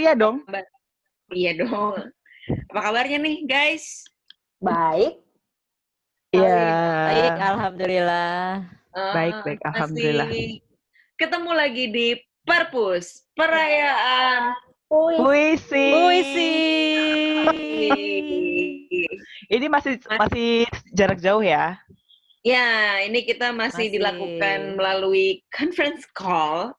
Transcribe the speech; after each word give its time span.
Ceria 0.00 0.16
dong. 0.16 0.40
Iya 1.28 1.60
dong. 1.60 1.92
Apa 2.72 2.80
kabarnya 2.88 3.20
nih, 3.20 3.44
guys? 3.44 4.00
Baik. 4.56 5.20
Iya. 6.32 6.56
Baik, 7.04 7.36
alhamdulillah. 7.36 8.64
Eh, 8.96 9.12
Baik, 9.12 9.34
baik, 9.44 9.60
masih 9.60 9.68
alhamdulillah. 9.68 10.28
Ketemu 11.20 11.50
lagi 11.52 11.84
di 11.92 12.16
Perpus, 12.48 13.28
perayaan 13.36 14.56
Puisi. 14.88 15.92
Puisi. 15.92 16.54
Ini 19.52 19.66
masih 19.68 20.00
masih 20.16 20.64
jarak 20.96 21.20
jauh 21.20 21.44
ya. 21.44 21.76
Ya, 22.40 23.04
ini 23.04 23.20
kita 23.28 23.52
masih, 23.52 23.92
Masih. 23.92 24.00
dilakukan 24.00 24.80
melalui 24.80 25.44
conference 25.52 26.08
call. 26.16 26.72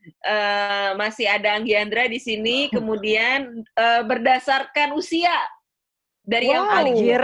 Eh, 0.00 0.90
masih 0.96 1.28
ada 1.28 1.60
Anggiandra 1.60 2.08
di 2.08 2.16
sini, 2.16 2.72
kemudian 2.72 3.60
eh, 3.64 4.02
berdasarkan 4.04 4.96
usia 4.96 5.32
dari 6.24 6.48
yang 6.48 6.64
Wow. 6.64 6.72
paling 6.72 6.96
Anjir. 6.96 7.22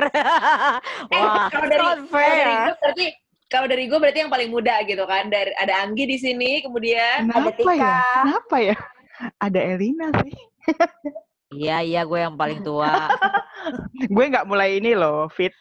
Eh, 1.13 1.21
Wah, 1.21 1.49
kalau 1.49 1.67
dari 1.69 1.81
kalau 1.81 2.35
dari 2.37 2.55
gue 2.57 2.75
berarti 2.77 3.07
kalau 3.47 3.67
dari 3.71 3.85
gue 3.87 3.99
berarti 4.01 4.19
yang 4.21 4.33
paling 4.33 4.51
muda 4.51 4.75
gitu 4.85 5.05
kan. 5.05 5.29
Dari 5.29 5.53
ada 5.57 5.75
Anggi 5.85 6.05
di 6.05 6.19
sini, 6.21 6.61
kemudian 6.61 7.25
Kenapa 7.31 7.51
Tika. 7.55 7.73
ya? 7.73 7.97
Kenapa 8.25 8.57
ya? 8.61 8.77
Ada 9.41 9.61
Elina 9.73 10.09
sih. 10.21 10.35
Iya, 11.55 11.77
iya 11.81 12.01
gue 12.05 12.19
yang 12.21 12.37
paling 12.37 12.61
tua. 12.61 12.91
Gue 14.13 14.25
nggak 14.29 14.45
mulai 14.45 14.77
ini 14.77 14.93
loh, 14.93 15.31
fit. 15.33 15.55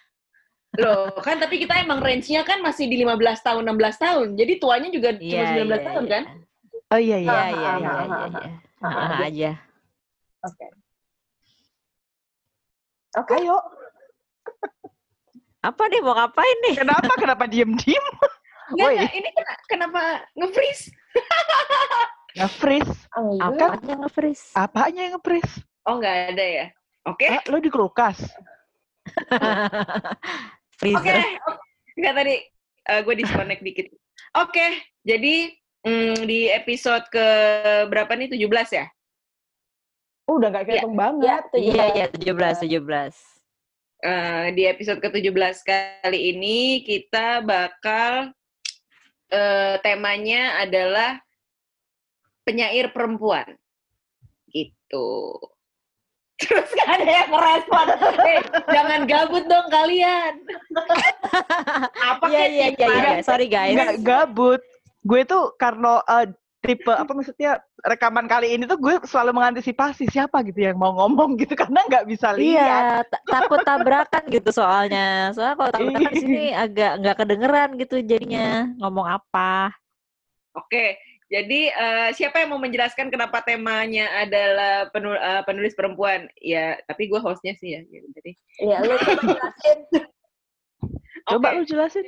loh 0.76 1.08
kan 1.24 1.40
tapi 1.40 1.56
kita 1.64 1.80
emang 1.80 2.04
range-nya 2.04 2.44
kan 2.44 2.60
masih 2.60 2.92
di 2.92 3.00
15 3.00 3.16
tahun 3.40 3.64
16 3.64 3.96
tahun. 3.96 4.28
Jadi 4.36 4.54
tuanya 4.60 4.90
juga 4.92 5.10
cuma 5.16 5.24
Iya, 5.24 5.56
19 5.56 5.72
iya, 5.72 5.78
tahun 5.88 6.04
iya. 6.04 6.12
kan? 6.12 6.24
Oh 6.94 7.00
iya 7.02 7.18
Iya, 7.18 7.34
iya. 7.34 7.46
iya, 7.50 7.72
iya, 7.82 7.92
iya, 8.06 8.26
iya. 8.30 8.54
Ah, 8.86 9.18
aja. 9.26 9.52
Oke. 10.46 10.66
Oke, 13.16 13.36
yuk. 13.42 13.64
Apa 15.66 15.82
nih 15.90 16.02
mau 16.06 16.14
ngapain 16.14 16.58
nih? 16.70 16.76
Kenapa? 16.78 17.12
Kenapa 17.18 17.44
diem-diem? 17.50 18.06
Woi. 18.78 18.98
enggak, 18.98 19.14
ini 19.14 19.30
kena- 19.32 19.62
kenapa 19.66 20.02
nge-freeze? 20.36 20.86
Nge-freeze. 22.38 22.94
Enggak. 23.42 23.78
Apanya 23.78 23.96
nge-freeze? 24.06 24.46
Apanya 24.54 25.02
yang 25.10 25.14
nge-freeze? 25.18 25.54
Oh, 25.90 25.98
enggak 25.98 26.16
ada 26.36 26.46
ya. 26.46 26.66
Oke. 27.06 27.26
Ah, 27.26 27.42
lo 27.50 27.58
di 27.58 27.70
kulkas. 27.70 28.20
Oke. 29.34 29.42
Freezer. 30.78 31.18
Enggak 31.96 32.14
tadi 32.14 32.36
gue 32.86 33.16
disconnect 33.18 33.62
dikit. 33.64 33.88
Oke, 34.36 34.66
jadi 35.02 35.50
mm, 35.86 36.26
di 36.26 36.50
episode 36.50 37.06
ke 37.08 37.28
berapa 37.88 38.12
nih? 38.18 38.34
17 38.34 38.74
ya? 38.74 38.86
Udah 40.26 40.50
nggak 40.50 40.66
kehitung 40.66 40.98
banget. 40.98 41.30
Ya, 41.30 41.38
tujuh 41.54 41.72
Iya, 41.72 41.86
belas. 42.34 42.58
iya, 42.60 42.76
17, 42.82 43.14
17. 43.14 43.16
Eh, 44.06 44.46
di 44.54 44.64
episode 44.68 45.00
ke-17 45.02 45.56
kali 45.66 46.20
ini 46.36 46.84
kita 46.84 47.42
bakal 47.42 48.34
eh, 49.30 49.76
temanya 49.82 50.62
adalah 50.62 51.18
penyair 52.46 52.94
perempuan. 52.94 53.46
Gitu. 54.50 55.10
Terus 56.42 56.68
gak 56.68 56.90
ada 57.00 57.10
yang 57.24 57.30
merespon. 57.32 57.86
Eh, 58.30 58.42
jangan 58.70 59.02
gabut 59.08 59.46
dong 59.46 59.68
kalian. 59.72 60.34
Apa 62.14 62.26
Iya, 62.28 62.38
kayak 62.38 62.50
iya, 62.52 62.68
iya, 62.76 62.88
iya. 62.92 63.24
Sorry 63.24 63.48
guys. 63.48 63.74
Nggak 63.78 63.96
gabut. 64.04 64.62
Gue 65.06 65.22
tuh 65.22 65.54
karena 65.62 66.02
eh, 66.02 66.34
tipe 66.66 66.90
apa 66.90 67.14
maksudnya 67.14 67.62
rekaman 67.86 68.26
kali 68.26 68.58
ini 68.58 68.66
tuh 68.66 68.82
gue 68.82 68.98
selalu 69.06 69.38
mengantisipasi 69.38 70.10
siapa 70.10 70.42
gitu 70.42 70.66
yang 70.66 70.82
mau 70.82 70.98
ngomong 70.98 71.38
gitu 71.38 71.54
karena 71.62 71.86
nggak 71.86 72.10
bisa 72.10 72.34
lihat. 72.34 73.06
Iya, 73.06 73.06
ta- 73.06 73.24
takut 73.30 73.62
tabrakan 73.62 74.24
gitu 74.34 74.50
soalnya. 74.50 75.30
Soalnya 75.38 75.56
kalau 75.62 75.72
tabrakan 75.72 76.10
di 76.10 76.18
sini 76.18 76.44
agak 76.58 76.92
nggak 77.06 77.18
kedengeran 77.22 77.70
gitu 77.78 77.96
jadinya 78.02 78.66
ngomong 78.82 79.06
apa. 79.06 79.70
Oke, 80.58 80.98
jadi 81.30 81.62
eh, 81.70 82.10
siapa 82.18 82.42
yang 82.42 82.56
mau 82.56 82.62
menjelaskan 82.64 83.14
kenapa 83.14 83.46
temanya 83.46 84.10
adalah 84.26 84.90
penu- 84.90 85.22
eh, 85.22 85.44
penulis 85.46 85.78
perempuan? 85.78 86.26
Ya, 86.42 86.82
tapi 86.90 87.12
gue 87.12 87.22
hostnya 87.22 87.54
sih 87.62 87.78
ya. 87.78 87.82
Jadi, 87.86 88.32
Iya, 88.64 88.78
lu 88.82 88.96
coba 88.98 89.22
jelasin. 89.22 89.80
Coba 91.26 91.48
Oke. 91.52 91.58
lu 91.58 91.64
jelasin. 91.66 92.06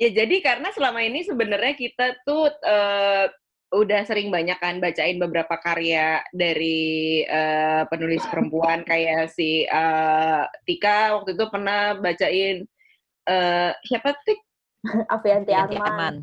Ya 0.00 0.08
jadi 0.08 0.40
karena 0.40 0.72
selama 0.72 1.04
ini 1.04 1.20
sebenarnya 1.28 1.76
kita 1.76 2.24
tuh 2.24 2.48
eh, 2.64 3.28
udah 3.70 4.00
sering 4.08 4.32
banyak 4.32 4.56
kan 4.56 4.80
bacain 4.80 5.20
beberapa 5.20 5.60
karya 5.60 6.24
dari 6.32 7.20
eh, 7.28 7.84
penulis 7.92 8.24
perempuan 8.32 8.82
kayak 8.88 9.28
si 9.28 9.68
eh, 9.68 10.42
Tika 10.64 11.20
waktu 11.20 11.36
itu 11.36 11.44
pernah 11.52 12.00
bacain 12.00 12.64
eh, 13.28 13.70
siapa 13.84 14.16
Tik? 14.24 14.40
Avianti 15.14 15.52
Arman. 15.52 15.84
Arman. 15.84 16.14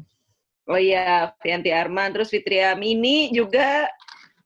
Oh 0.67 0.75
iya, 0.75 1.31
Fianti 1.39 1.71
Arman, 1.71 2.11
terus 2.11 2.27
Fitria 2.27 2.75
Mini 2.75 3.31
juga 3.31 3.87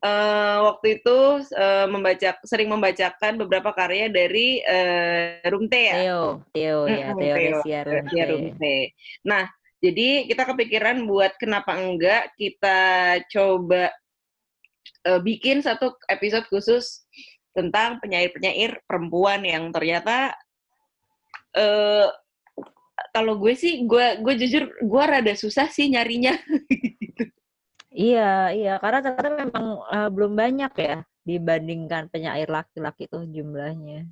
eh, 0.01 0.57
waktu 0.65 0.87
itu 1.01 1.19
eh, 1.53 1.87
membaca 1.87 2.29
sering 2.43 2.69
membacakan 2.73 3.37
beberapa 3.37 3.71
karya 3.73 4.09
dari 4.09 4.61
eh, 4.65 5.41
Rumte 5.45 5.81
ya. 5.81 5.95
Theo, 6.01 6.25
Theo 6.51 6.79
ya, 6.89 7.13
Desia 7.13 7.79
Runte. 7.85 8.21
Rumte. 8.25 8.77
Nah, 9.25 9.45
jadi 9.81 10.29
kita 10.29 10.43
kepikiran 10.45 11.09
buat 11.09 11.37
kenapa 11.41 11.77
enggak 11.77 12.33
kita 12.37 12.79
coba 13.29 13.89
eh, 15.05 15.21
bikin 15.21 15.61
satu 15.61 15.97
episode 16.09 16.45
khusus 16.49 17.05
tentang 17.51 17.99
penyair-penyair 17.99 18.79
perempuan 18.87 19.43
yang 19.43 19.69
ternyata 19.75 20.31
eh 21.51 22.07
kalau 23.11 23.35
gue 23.41 23.53
sih 23.57 23.83
gue 23.83 24.23
gue 24.23 24.33
jujur 24.39 24.71
gue 24.79 25.03
rada 25.03 25.33
susah 25.35 25.67
sih 25.67 25.91
nyarinya. 25.91 26.37
Iya, 27.91 28.55
iya, 28.55 28.71
karena 28.79 28.99
ternyata 29.03 29.29
memang 29.35 29.65
eh, 29.91 30.09
belum 30.15 30.33
banyak 30.33 30.71
ya 30.79 30.95
dibandingkan 31.27 32.07
penyair 32.07 32.47
laki-laki 32.47 33.05
tuh 33.11 33.27
jumlahnya. 33.27 34.07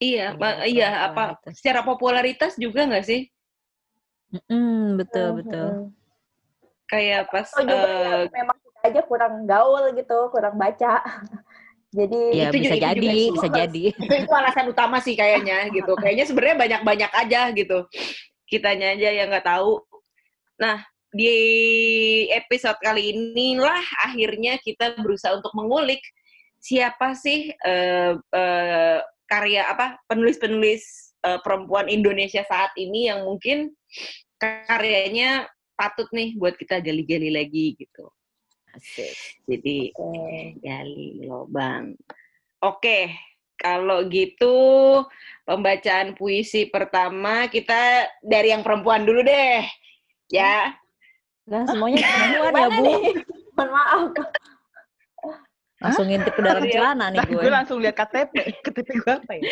iya, 0.00 0.32
ma- 0.32 0.62
Penyair 0.64 0.70
iya 0.72 0.88
perempuan 0.88 1.10
apa 1.12 1.22
itu. 1.36 1.48
secara 1.60 1.80
popularitas 1.84 2.52
juga 2.56 2.80
nggak 2.88 3.04
sih? 3.04 3.20
Mm, 4.46 4.94
betul, 4.96 5.28
betul. 5.42 5.66
Mhm. 5.66 5.86
Kayak 6.86 7.22
pas 7.34 7.46
Atau 7.50 7.66
juga 7.66 7.90
ya, 7.90 8.30
memang 8.30 8.56
kita 8.62 8.80
aja 8.86 9.00
kurang 9.06 9.34
gaul 9.46 9.84
gitu, 9.94 10.18
kurang 10.30 10.54
baca. 10.54 11.02
Jadi 11.90 12.20
Iya, 12.38 12.54
itu 12.54 12.56
bisa 12.62 12.74
juga- 12.78 12.78
itu 12.78 12.86
jadi, 12.86 13.02
juga 13.02 13.14
bisa 13.34 13.46
sih. 13.50 13.50
jadi. 13.58 13.84
itu, 14.06 14.14
itu 14.22 14.32
alasan 14.32 14.66
utama 14.70 14.96
sih 15.02 15.14
kayaknya 15.18 15.66
gitu. 15.74 15.92
Kayaknya 15.98 16.24
sebenarnya 16.30 16.56
banyak-banyak 16.62 17.10
aja 17.10 17.40
gitu. 17.50 17.78
Kitanya 18.46 18.94
aja 18.94 19.08
yang 19.10 19.26
nggak 19.34 19.46
tahu. 19.50 19.82
Nah, 20.62 20.86
di 21.10 21.36
episode 22.30 22.78
kali 22.78 23.10
inilah 23.10 23.82
akhirnya 24.06 24.58
kita 24.62 24.94
berusaha 24.98 25.34
untuk 25.36 25.50
mengulik 25.58 26.00
siapa 26.60 27.16
sih 27.18 27.50
eh, 27.50 28.14
eh, 28.14 28.98
karya 29.26 29.62
apa 29.70 29.98
penulis-penulis 30.06 31.14
eh, 31.26 31.40
perempuan 31.42 31.90
Indonesia 31.90 32.44
saat 32.46 32.70
ini 32.78 33.10
yang 33.10 33.26
mungkin 33.26 33.74
karyanya 34.40 35.50
patut 35.74 36.08
nih 36.12 36.36
buat 36.36 36.60
kita 36.60 36.84
gali-gali 36.84 37.32
lagi 37.32 37.76
gitu. 37.76 38.12
Asik. 38.70 39.16
Jadi 39.48 39.90
Oke. 39.96 40.60
gali 40.62 41.24
lobang. 41.26 41.96
Oke, 42.60 43.16
kalau 43.56 44.04
gitu 44.08 44.56
pembacaan 45.48 46.12
puisi 46.16 46.68
pertama 46.68 47.48
kita 47.48 48.08
dari 48.20 48.52
yang 48.52 48.60
perempuan 48.60 49.08
dulu 49.08 49.24
deh. 49.24 49.64
Ya. 50.28 50.76
Lah 51.50 51.62
semuanya 51.66 51.98
perempuan 52.06 52.52
ya, 52.54 52.68
Bu. 52.70 52.84
Mohon 53.52 53.68
maaf. 53.68 54.02
Langsung 55.80 56.06
ngintip 56.06 56.36
ke 56.36 56.42
dalam 56.44 56.60
Iya. 56.60 56.72
celana 56.76 57.08
nih 57.08 57.18
Nah, 57.18 57.26
gue. 57.26 57.40
gue 57.40 57.50
langsung 57.50 57.78
lihat 57.80 57.96
KTP. 57.96 58.32
KTP 58.64 58.88
gue 58.96 59.12
apa 59.16 59.32
ya? 59.32 59.42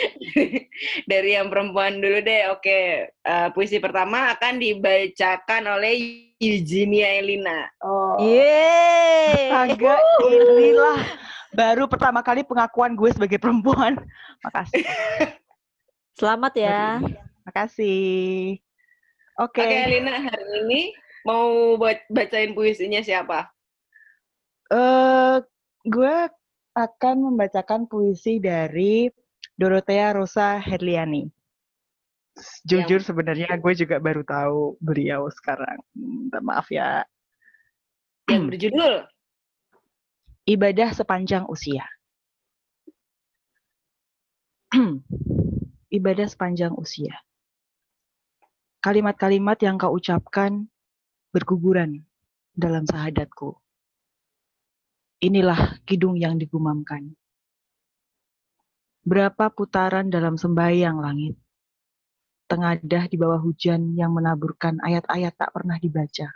dari 1.11 1.31
yang 1.35 1.49
perempuan 1.49 1.99
dulu 1.99 2.21
deh. 2.21 2.53
Oke, 2.53 2.79
Eh, 3.09 3.49
puisi 3.53 3.77
pertama 3.77 4.33
akan 4.33 4.57
dibacakan 4.57 5.63
oleh 5.71 5.93
Eugenia 6.39 7.17
Elina. 7.17 7.65
Oh. 7.81 8.21
Yeay. 8.21 9.49
Astaga, 9.51 9.97
inilah 10.23 11.01
baru 11.51 11.85
pertama 11.85 12.21
kali 12.21 12.41
pengakuan 12.41 12.93
gue 12.93 13.11
sebagai 13.11 13.37
perempuan. 13.37 13.97
Makasih. 14.41 14.85
Selamat 16.13 16.53
ya. 16.55 17.01
Makasih. 17.43 18.61
Oke. 19.39 19.61
Oke, 19.61 19.77
Elina 19.81 20.15
hari 20.21 20.45
ini 20.63 20.81
mau 21.27 21.75
buat 21.81 21.99
bacain 22.11 22.55
puisinya 22.55 23.03
siapa? 23.03 23.51
eh 24.69 25.37
gue 25.89 26.17
akan 26.77 27.17
membacakan 27.33 27.89
puisi 27.89 28.37
dari 28.39 29.09
Dorothea 29.57 30.13
Rosa 30.15 30.61
Herliani. 30.61 31.27
Jujur 32.63 33.03
sebenarnya 33.03 33.59
gue 33.59 33.75
juga 33.75 33.99
baru 33.99 34.23
tahu 34.23 34.79
beliau 34.79 35.27
sekarang. 35.33 35.83
Minta 35.99 36.39
maaf 36.39 36.71
ya. 36.71 37.03
Yang 38.31 38.45
berjudul 38.55 38.95
Ibadah 40.49 40.97
sepanjang 40.97 41.45
usia. 41.45 41.85
Ibadah 45.99 46.25
sepanjang 46.25 46.73
usia. 46.73 47.21
Kalimat-kalimat 48.81 49.61
yang 49.61 49.77
kau 49.77 49.93
ucapkan 49.93 50.73
berguguran 51.29 52.09
dalam 52.57 52.89
sahadatku. 52.89 53.61
Inilah 55.21 55.77
kidung 55.85 56.17
yang 56.17 56.41
digumamkan. 56.41 57.13
Berapa 59.05 59.53
putaran 59.53 60.09
dalam 60.09 60.41
sembahyang 60.41 60.97
langit, 61.01 61.37
tengadah 62.49 63.13
di 63.13 63.17
bawah 63.21 63.41
hujan 63.45 63.93
yang 63.93 64.17
menaburkan 64.17 64.81
ayat-ayat 64.81 65.37
tak 65.37 65.53
pernah 65.53 65.77
dibaca. 65.77 66.33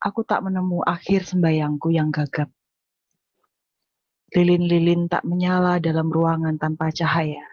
Aku 0.00 0.24
tak 0.26 0.42
menemu 0.42 0.82
akhir 0.82 1.28
sembayangku 1.30 1.94
yang 1.94 2.10
gagap. 2.10 2.50
Lilin-lilin 4.34 5.10
tak 5.10 5.26
menyala 5.26 5.78
dalam 5.82 6.10
ruangan 6.10 6.56
tanpa 6.58 6.90
cahaya. 6.90 7.44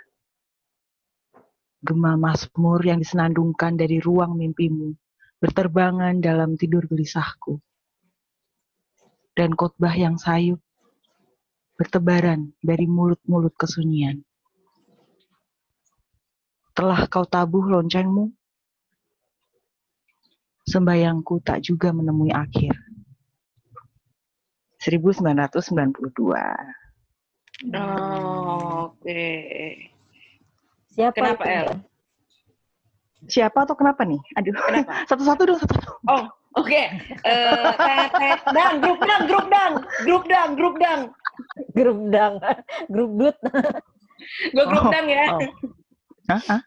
Gema 1.83 2.18
Mazmur 2.18 2.81
yang 2.86 3.01
disenandungkan 3.01 3.78
dari 3.78 4.01
ruang 4.01 4.38
mimpimu 4.38 4.98
berterbangan 5.38 6.18
dalam 6.22 6.57
tidur 6.57 6.86
gelisahku. 6.89 7.62
Dan 9.38 9.54
khotbah 9.54 9.94
yang 9.94 10.18
sayup 10.18 10.57
bertebaran 11.78 12.57
dari 12.57 12.89
mulut-mulut 12.89 13.54
kesunyian. 13.54 14.25
Telah 16.74 17.06
kau 17.06 17.25
tabuh 17.25 17.69
loncengmu, 17.69 18.34
sembayangku 20.66 21.42
tak 21.45 21.62
juga 21.66 21.94
menemui 21.94 22.33
akhir. 22.33 22.74
1992. 24.81 26.38
Oh, 27.74 28.94
Oke. 28.94 29.25
Siapa 30.94 31.13
Kenapa, 31.18 31.44
itu? 31.45 31.54
El? 31.54 31.68
Siapa 33.28 33.68
atau 33.68 33.76
kenapa 33.76 34.08
nih? 34.08 34.20
Aduh, 34.40 34.56
Kenapa? 34.56 34.92
satu-satu 35.12 35.42
dong, 35.44 35.60
satu-satu. 35.60 35.92
Oh, 36.08 36.24
oke. 36.56 36.82
Eh, 37.24 37.70
tet, 37.76 38.10
tet, 38.16 38.40
dang, 38.52 38.80
grup 38.80 39.00
dang, 39.04 39.24
grup 39.28 39.48
dang, 39.48 39.74
grup 40.04 40.24
dang, 40.26 40.50
grup 40.56 40.76
dang. 40.80 41.02
Grup 41.76 42.00
dang, 42.10 42.34
grup 42.90 43.12
dut. 43.20 43.38
Gue 44.52 44.66
grup 44.66 44.88
Oh, 44.88 44.92
dang 44.92 45.08
ya. 45.08 45.26
oh. 45.30 45.42
Hah? 46.28 46.42
Hah? 46.50 46.62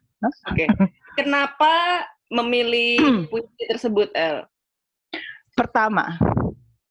Oke. 0.53 0.69
Kenapa 1.17 2.05
memilih 2.31 3.27
puisi 3.27 3.65
tersebut, 3.67 4.12
El? 4.15 4.47
Pertama, 5.53 6.15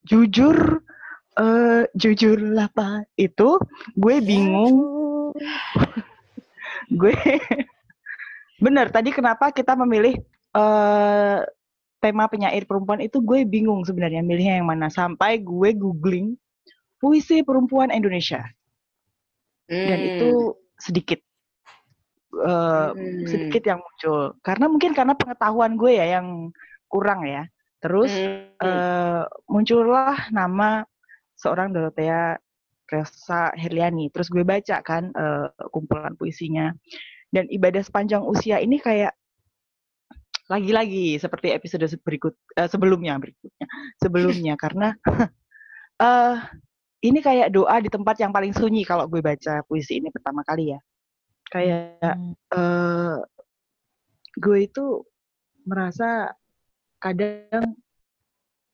jujur, 0.04 0.84
eh 1.40 1.88
jujurlah 1.96 2.68
Pak, 2.70 3.08
itu 3.16 3.56
gue 3.96 4.16
bingung, 4.20 4.76
gue 6.92 7.16
bener 8.60 8.92
tadi 8.92 9.10
kenapa 9.10 9.50
kita 9.50 9.74
memilih 9.76 10.20
eh 10.56 11.40
tema 12.00 12.32
penyair 12.32 12.64
perempuan 12.64 13.04
itu 13.04 13.20
gue 13.20 13.44
bingung 13.44 13.84
sebenarnya 13.84 14.24
milihnya 14.24 14.64
yang 14.64 14.68
mana 14.72 14.88
sampai 14.88 15.40
gue 15.44 15.76
googling 15.76 16.40
puisi 16.96 17.44
perempuan 17.44 17.92
Indonesia 17.92 18.44
dan 19.68 20.00
Hmm. 20.00 20.10
itu 20.16 20.30
sedikit 20.80 21.20
eh, 22.40 22.90
Hmm. 22.96 23.26
sedikit 23.28 23.64
yang 23.68 23.80
muncul 23.84 24.38
karena 24.42 24.66
mungkin 24.72 24.92
karena 24.96 25.14
pengetahuan 25.16 25.76
gue 25.76 25.92
ya 26.00 26.20
yang 26.20 26.52
kurang 26.88 27.28
ya 27.28 27.44
terus 27.80 28.12
Hmm. 28.12 28.60
eh, 28.64 29.24
muncullah 29.48 30.32
nama 30.32 30.84
seorang 31.36 31.72
Dorothea 31.72 32.36
Resa 32.90 33.54
Herliani. 33.56 34.10
Terus 34.10 34.28
gue 34.28 34.44
baca 34.44 34.82
kan 34.82 35.14
eh, 35.14 35.48
kumpulan 35.70 36.18
puisinya. 36.18 36.74
Dan 37.30 37.46
ibadah 37.50 37.86
sepanjang 37.86 38.26
usia 38.26 38.58
ini 38.58 38.82
kayak 38.82 39.14
lagi-lagi 40.50 41.22
seperti 41.22 41.54
episode 41.54 41.86
berikut 42.02 42.34
eh, 42.58 42.66
sebelumnya 42.66 43.22
berikutnya 43.22 43.70
sebelumnya 44.02 44.58
karena 44.58 44.98
eh 46.02 46.36
ini 47.06 47.22
kayak 47.22 47.54
doa 47.54 47.78
di 47.80 47.88
tempat 47.88 48.18
yang 48.20 48.34
paling 48.34 48.52
sunyi 48.52 48.82
kalau 48.84 49.06
gue 49.08 49.22
baca 49.22 49.64
puisi 49.70 50.02
ini 50.04 50.12
pertama 50.12 50.44
kali 50.44 50.76
ya. 50.76 50.80
Kayak 51.50 52.02
Hmm. 52.02 52.34
eh 52.56 53.18
gue 54.40 54.58
itu 54.66 55.06
merasa 55.64 56.34
kadang 57.00 57.78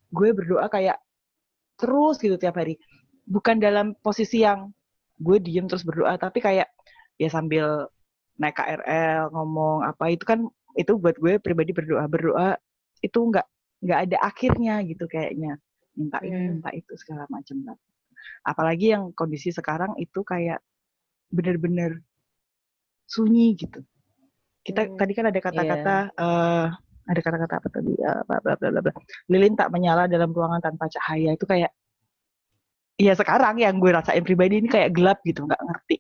gue 0.10 0.30
berdoa 0.32 0.72
kayak 0.72 0.98
terus 1.78 2.18
gitu 2.24 2.40
tiap 2.40 2.58
hari. 2.58 2.80
Bukan 3.28 3.60
dalam 3.60 3.94
posisi 4.00 4.42
yang 4.42 4.72
gue 5.22 5.38
diem 5.42 5.66
terus 5.70 5.86
berdoa, 5.86 6.18
tapi 6.18 6.40
kayak 6.42 6.70
ya 7.20 7.30
sambil 7.32 7.90
naik 8.36 8.56
KRL 8.56 9.32
ngomong 9.32 9.88
apa 9.88 10.12
itu 10.12 10.24
kan 10.28 10.44
itu 10.76 11.00
buat 11.00 11.16
gue 11.16 11.40
pribadi 11.40 11.72
berdoa 11.72 12.04
berdoa 12.08 12.60
itu 13.00 13.16
nggak 13.16 13.48
nggak 13.86 14.00
ada 14.10 14.18
akhirnya 14.24 14.84
gitu 14.84 15.08
kayaknya 15.08 15.56
minta 15.96 16.20
ini 16.20 16.36
Hmm. 16.36 16.60
minta 16.60 16.70
itu 16.76 16.92
segala 17.00 17.24
macam 17.32 17.56
lah. 17.64 17.78
Apalagi 18.44 18.92
yang 18.92 19.16
kondisi 19.16 19.56
sekarang 19.56 19.96
itu 19.96 20.22
kayak 20.28 20.60
bener-bener 21.32 22.04
sunyi 23.08 23.56
gitu. 23.56 23.80
Kita 24.66 24.84
Hmm. 24.84 24.98
tadi 25.00 25.14
kan 25.16 25.26
ada 25.32 25.40
kata-kata 25.40 25.96
eh 26.12 26.68
ada 27.06 27.22
kata-kata 27.22 27.54
apa 27.62 27.68
tadi 27.70 27.94
Eh, 27.96 28.22
bla 28.28 28.38
bla 28.42 28.54
bla 28.58 28.68
bla 28.74 28.82
bla. 28.82 28.94
Lilin 29.32 29.54
tak 29.56 29.70
menyala 29.72 30.10
dalam 30.12 30.34
ruangan 30.34 30.60
tanpa 30.60 30.90
cahaya 30.92 31.38
itu 31.38 31.46
kayak 31.48 31.72
ya 32.96 33.12
sekarang 33.16 33.60
yang 33.60 33.76
gue 33.80 33.92
rasain 33.92 34.24
pribadi 34.24 34.64
ini 34.64 34.72
kayak 34.72 34.96
gelap 34.96 35.20
gitu 35.28 35.44
nggak 35.44 35.60
ngerti 35.60 36.00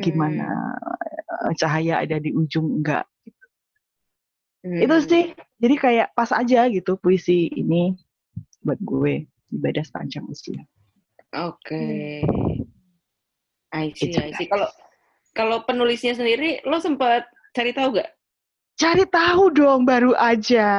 gimana 0.00 0.48
eh, 1.44 1.52
cahaya 1.58 2.00
ada 2.00 2.16
di 2.16 2.32
ujung 2.32 2.80
enggak 2.80 3.04
Hmm. 4.62 4.78
itu 4.78 4.94
sih 5.10 5.24
jadi 5.58 5.74
kayak 5.74 6.08
pas 6.14 6.30
aja 6.30 6.70
gitu 6.70 6.94
puisi 6.94 7.50
ini 7.50 7.98
buat 8.62 8.78
gue 8.78 9.26
ibadah 9.50 9.82
sepanjang 9.82 10.22
usia 10.30 10.62
Oke. 11.34 12.22
I 13.74 13.90
see, 13.96 14.12
Itu, 14.14 14.22
I 14.22 14.30
see. 14.38 14.46
Kalau 14.46 14.70
kalau 15.34 15.58
penulisnya 15.66 16.14
sendiri, 16.14 16.62
lo 16.62 16.78
sempat 16.78 17.26
cari 17.58 17.74
tahu 17.74 17.98
gak? 17.98 18.14
cari 18.78 19.02
tahu 19.08 19.50
dong 19.50 19.82
baru 19.82 20.14
aja 20.14 20.70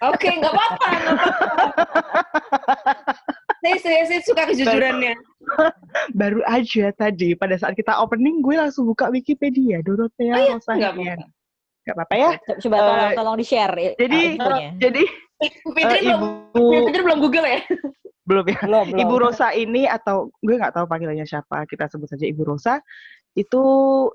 Oke, 0.00 0.32
apa-apa, 0.32 0.40
nggak 0.40 0.52
apa-apa. 0.56 0.88
saya, 3.66 3.78
saya, 3.78 4.00
saya 4.06 4.20
suka 4.22 4.42
kejujurannya. 4.46 5.14
baru 6.20 6.40
aja 6.44 6.90
tadi 6.92 7.32
pada 7.32 7.54
saat 7.54 7.72
kita 7.72 7.94
opening 7.96 8.38
gue 8.38 8.54
langsung 8.54 8.84
buka 8.84 9.08
Wikipedia 9.08 9.78
Dorothea 9.80 10.34
Rosa 10.50 10.74
Nggak 10.74 10.92
Hirian. 10.92 11.18
apa-apa. 11.18 11.34
nggak 11.82 11.94
apa-apa 11.94 12.14
ya 12.16 12.30
Co- 12.36 12.58
Coba 12.60 12.76
tolong 12.76 12.98
Eh, 12.98 13.14
tolong 13.14 13.36
di-share. 13.36 13.74
eh, 13.76 13.92
jadi- 13.96 14.26
infonya. 14.34 14.70
jadi 14.76 15.02
Fitri 15.36 15.98
belum, 16.02 16.20
ibu 16.50 16.62
Fitri 16.82 17.02
belum 17.02 17.18
Google 17.20 17.46
ya? 17.46 17.60
belum 18.28 18.44
ya 18.44 18.58
Belum, 18.60 18.84
belum. 18.90 19.00
Ibu 19.00 19.14
Rosa 19.20 19.48
ini 19.52 19.86
atau 19.86 20.16
gue 20.36 20.54
nggak 20.54 20.72
tahu 20.72 20.84
panggilannya 20.84 21.22
siapa, 21.22 21.62
kita 21.64 21.86
sebut 21.86 22.08
saja 22.08 22.26
Ibu 22.26 22.42
Rosa, 22.42 22.82
itu 23.32 23.62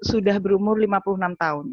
sudah 0.01 0.35
berumur 0.35 0.75
56 0.75 0.99
tahun. 1.37 1.65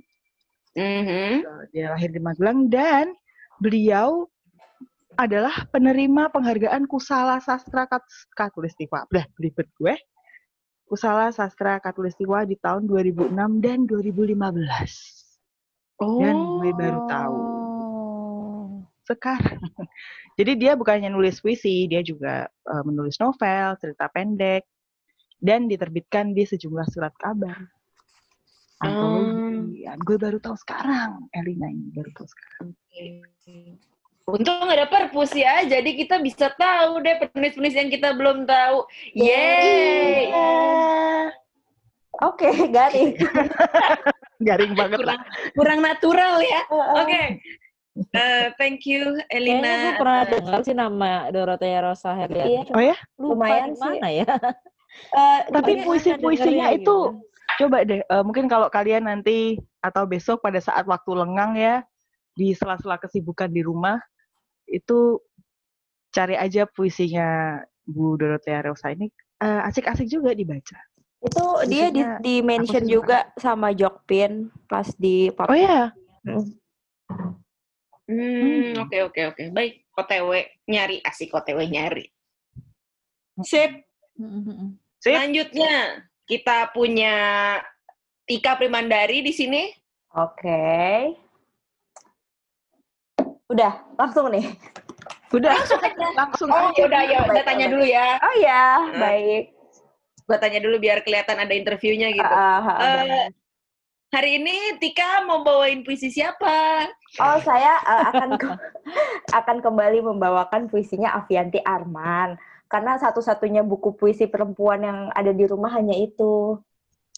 Mhm. 0.73 1.33
Dia 1.73 1.91
lahir 1.91 2.11
di 2.13 2.21
Magelang 2.21 2.69
dan 2.69 3.11
beliau 3.59 4.31
adalah 5.19 5.67
penerima 5.75 6.31
penghargaan 6.31 6.87
Kusala 6.87 7.43
Sastra 7.43 7.91
Kat 7.91 8.07
Katulistiwa. 8.39 9.03
Udah, 9.11 9.27
belibet 9.35 9.67
gue. 9.75 9.99
Kusala 10.87 11.35
Sastra 11.35 11.83
Katulistiwa 11.83 12.47
di 12.47 12.55
tahun 12.55 12.87
2006 12.87 13.35
dan 13.59 13.83
2015. 13.91 15.99
Oh. 15.99 16.23
Dan 16.23 16.63
gue 16.63 16.71
baru 16.71 17.01
tahu 17.11 17.39
Oh. 17.59 18.87
sekarang. 19.11 19.59
Jadi 20.39 20.55
dia 20.55 20.79
bukannya 20.79 21.11
nulis 21.11 21.43
puisi, 21.43 21.91
dia 21.91 21.99
juga 22.07 22.47
eh, 22.47 22.83
menulis 22.87 23.19
novel, 23.19 23.75
cerita 23.83 24.07
pendek, 24.07 24.63
dan 25.43 25.67
diterbitkan 25.67 26.31
di 26.31 26.47
sejumlah 26.47 26.87
surat 26.95 27.11
kabar. 27.19 27.59
Antologi. 28.79 29.83
Ya, 29.83 29.99
gue 29.99 30.15
baru 30.15 30.39
tahu 30.39 30.55
sekarang, 30.63 31.27
Elina 31.35 31.67
ini 31.67 31.91
baru 31.91 32.11
tahu 32.15 32.29
sekarang. 32.31 32.71
Untung 34.29 34.69
ada 34.69 34.85
perpus 34.85 35.33
ya, 35.33 35.65
jadi 35.65 35.89
kita 35.97 36.21
bisa 36.21 36.53
tahu 36.53 37.01
deh 37.01 37.17
penulis-penulis 37.17 37.73
yang 37.73 37.89
kita 37.89 38.13
belum 38.13 38.45
tahu. 38.45 38.85
Yeay! 39.17 40.29
Iya. 40.29 40.53
Oke, 42.29 42.51
garing. 42.69 43.17
Garing 44.47 44.73
banget 44.79 45.03
lah. 45.03 45.19
Kurang, 45.19 45.23
kurang 45.57 45.81
natural 45.83 46.35
ya. 46.45 46.63
Oke. 46.71 47.43
Eh, 48.15 48.47
thank 48.55 48.87
you, 48.87 49.19
Kayaknya 49.27 49.59
gue 49.59 49.67
Elina. 49.67 49.99
pernah 49.99 50.21
dengar 50.31 50.61
sih 50.63 50.77
nama 50.77 51.11
Dorothea 51.35 51.79
Rosa 51.83 52.15
Herliani. 52.15 52.47
Iya. 52.47 52.63
Oh 52.71 52.83
ya? 52.83 52.97
Lupa 53.19 53.35
Lumayan 53.35 53.75
di 53.75 53.79
mana 53.83 54.09
ya? 54.13 54.27
Eh, 55.15 55.41
Tapi 55.51 55.83
puisi-puisinya 55.83 56.71
itu 56.71 56.85
gitu. 56.85 56.99
coba 57.59 57.83
deh, 57.83 58.03
eh, 58.03 58.23
mungkin 58.23 58.47
kalau 58.47 58.71
kalian 58.71 59.11
nanti 59.11 59.59
atau 59.83 60.07
besok 60.07 60.39
pada 60.43 60.63
saat 60.63 60.87
waktu 60.87 61.11
lengang 61.11 61.59
ya, 61.59 61.83
di 62.39 62.55
sela-sela 62.55 63.03
kesibukan 63.03 63.51
di 63.51 63.67
rumah, 63.67 63.99
itu 64.69 65.21
cari 66.13 66.37
aja 66.37 66.65
puisinya 66.69 67.61
Bu 67.89 68.17
Dorothea 68.21 68.65
Rosa 68.65 68.93
ini 68.93 69.09
eh, 69.41 69.61
asik-asik 69.69 70.09
juga 70.09 70.37
dibaca. 70.37 70.79
Itu 71.19 71.45
dia 71.67 71.91
di, 71.91 72.03
di 72.23 72.35
mention 72.47 72.87
juga 72.87 73.35
sama 73.35 73.75
Jokpin 73.75 74.53
pas 74.71 74.87
di 74.95 75.33
Oh 75.35 75.57
ya, 75.57 75.91
Hmm, 76.29 76.45
Hmm. 78.09 78.89
oke 78.89 78.97
oke 79.13 79.21
oke. 79.37 79.43
Baik, 79.53 79.85
OTW 79.93 80.31
nyari 80.65 80.97
asik 81.05 81.29
OTW 81.29 81.61
nyari. 81.69 82.09
Sip. 83.45 83.85
Sip. 84.97 85.13
Selanjutnya 85.13 86.05
kita 86.25 86.73
punya 86.73 87.15
Tika 88.25 88.57
Primandari 88.57 89.21
di 89.21 89.33
sini. 89.33 89.69
Oke. 90.17 91.13
Udah, 93.49 93.73
langsung 93.97 94.29
nih. 94.29 94.45
udah 95.29 95.53
Langsung 95.53 95.81
aja. 95.81 96.07
langsung 96.15 96.49
Oh, 96.49 96.69
aja. 96.69 96.81
udah 96.85 97.03
ya, 97.05 97.19
udah 97.25 97.43
tanya 97.43 97.67
dulu 97.69 97.85
ya. 97.85 98.17
Oh 98.19 98.35
ya, 98.37 98.65
Nah. 98.93 99.01
baik. 99.03 99.45
Gua 100.25 100.37
tanya 100.37 100.61
dulu 100.61 100.77
biar 100.77 101.01
kelihatan 101.01 101.37
ada 101.39 101.53
interviewnya 101.53 102.13
gitu. 102.13 102.29
Ah, 102.29 102.61
Eh, 102.61 103.05
benar. 103.05 103.29
hari 104.11 104.37
ini 104.37 104.77
Tika 104.77 105.25
mau 105.25 105.41
bawain 105.41 105.81
puisi 105.81 106.09
siapa? 106.09 106.85
Oh, 107.17 107.41
saya 107.41 107.81
eh, 107.83 108.05
akan 108.07 108.29
ke- 108.37 108.61
akan 109.41 109.57
kembali 109.61 110.05
membawakan 110.05 110.69
puisinya 110.69 111.13
Avianti 111.15 111.61
Arman. 111.61 112.37
Karena 112.69 113.01
satu-satunya 113.01 113.65
buku 113.65 113.97
puisi 113.97 114.29
perempuan 114.29 114.85
yang 114.85 114.99
ada 115.13 115.33
di 115.33 115.45
rumah 115.45 115.73
hanya 115.73 115.97
itu. 115.97 116.61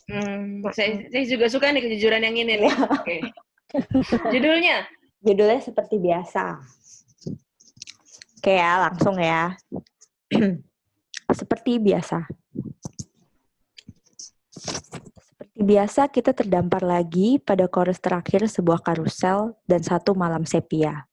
Hmm, 0.06 0.62
saya, 0.70 1.06
saya 1.10 1.24
juga 1.26 1.46
suka 1.46 1.70
nih 1.70 1.82
kejujuran 1.82 2.22
yang 2.22 2.36
ini 2.38 2.54
nih. 2.62 2.70
Oke. 2.94 3.16
Judulnya 4.30 4.86
Judulnya 5.20 5.60
seperti 5.60 6.00
biasa. 6.00 6.64
Oke 8.40 8.56
ya, 8.56 8.88
langsung 8.88 9.20
ya. 9.20 9.52
seperti 11.40 11.76
biasa. 11.76 12.24
Seperti 14.48 15.60
biasa, 15.60 16.08
kita 16.08 16.32
terdampar 16.32 16.80
lagi 16.80 17.36
pada 17.36 17.68
chorus 17.68 18.00
terakhir 18.00 18.48
sebuah 18.48 18.80
karusel 18.80 19.60
dan 19.68 19.84
satu 19.84 20.16
malam 20.16 20.48
sepia. 20.48 21.04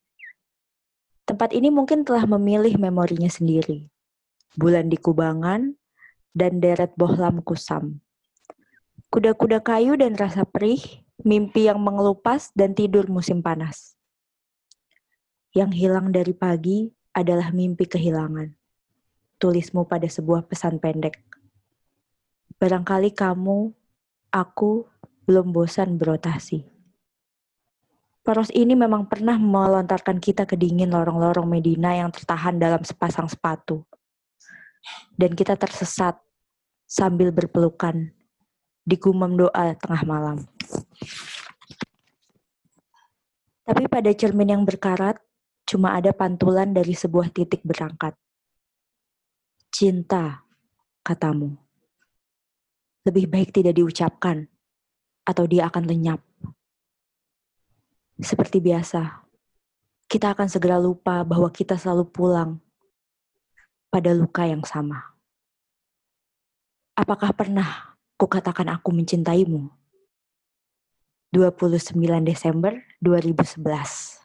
Tempat 1.27 1.51
ini 1.51 1.67
mungkin 1.67 2.07
telah 2.07 2.23
memilih 2.23 2.79
memorinya 2.79 3.27
sendiri. 3.27 3.91
Bulan 4.55 4.87
di 4.87 4.95
kubangan 4.95 5.75
dan 6.31 6.63
deret 6.63 6.95
bohlam 6.95 7.43
kusam. 7.43 7.99
Kuda-kuda 9.11 9.59
kayu 9.59 9.99
dan 9.99 10.15
rasa 10.15 10.47
perih, 10.47 10.79
mimpi 11.27 11.67
yang 11.67 11.83
mengelupas 11.83 12.55
dan 12.55 12.71
tidur 12.71 13.11
musim 13.11 13.43
panas. 13.43 13.96
Yang 15.55 15.71
hilang 15.79 16.11
dari 16.11 16.35
pagi 16.35 16.91
adalah 17.15 17.51
mimpi 17.55 17.87
kehilangan. 17.87 18.51
Tulismu 19.37 19.85
pada 19.85 20.09
sebuah 20.09 20.45
pesan 20.49 20.81
pendek. 20.81 21.21
Barangkali 22.57 23.13
kamu, 23.13 23.69
aku, 24.33 24.89
belum 25.27 25.53
bosan 25.53 25.99
berotasi. 25.99 26.65
Poros 28.27 28.51
ini 28.51 28.75
memang 28.75 29.07
pernah 29.07 29.39
melontarkan 29.39 30.19
kita 30.19 30.43
ke 30.43 30.59
dingin 30.59 30.91
lorong-lorong 30.91 31.47
Medina 31.47 31.95
yang 31.95 32.11
tertahan 32.11 32.59
dalam 32.59 32.83
sepasang 32.83 33.31
sepatu. 33.31 33.87
Dan 35.15 35.31
kita 35.31 35.55
tersesat 35.55 36.19
sambil 36.83 37.31
berpelukan 37.31 38.11
di 38.87 38.95
gumam 38.95 39.35
doa 39.35 39.75
tengah 39.75 40.03
malam. 40.07 40.37
Tapi 43.67 43.83
pada 43.91 44.11
cermin 44.15 44.55
yang 44.55 44.63
berkarat, 44.63 45.19
cuma 45.67 45.99
ada 45.99 46.15
pantulan 46.15 46.71
dari 46.71 46.95
sebuah 46.95 47.29
titik 47.35 47.59
berangkat. 47.67 48.15
Cinta, 49.67 50.47
katamu. 51.03 51.59
Lebih 53.03 53.27
baik 53.27 53.49
tidak 53.51 53.75
diucapkan, 53.75 54.47
atau 55.27 55.43
dia 55.43 55.67
akan 55.67 55.83
lenyap. 55.83 56.23
Seperti 58.17 58.63
biasa, 58.63 59.27
kita 60.07 60.31
akan 60.31 60.47
segera 60.47 60.79
lupa 60.79 61.21
bahwa 61.27 61.51
kita 61.51 61.75
selalu 61.75 62.07
pulang 62.07 62.63
pada 63.91 64.15
luka 64.15 64.47
yang 64.47 64.63
sama. 64.63 65.03
Apakah 66.97 67.35
pernah 67.35 67.99
kukatakan 68.17 68.71
aku 68.73 68.89
mencintaimu? 68.89 69.69
29 71.29 71.93
Desember 72.23 72.73
2011. 73.03 74.16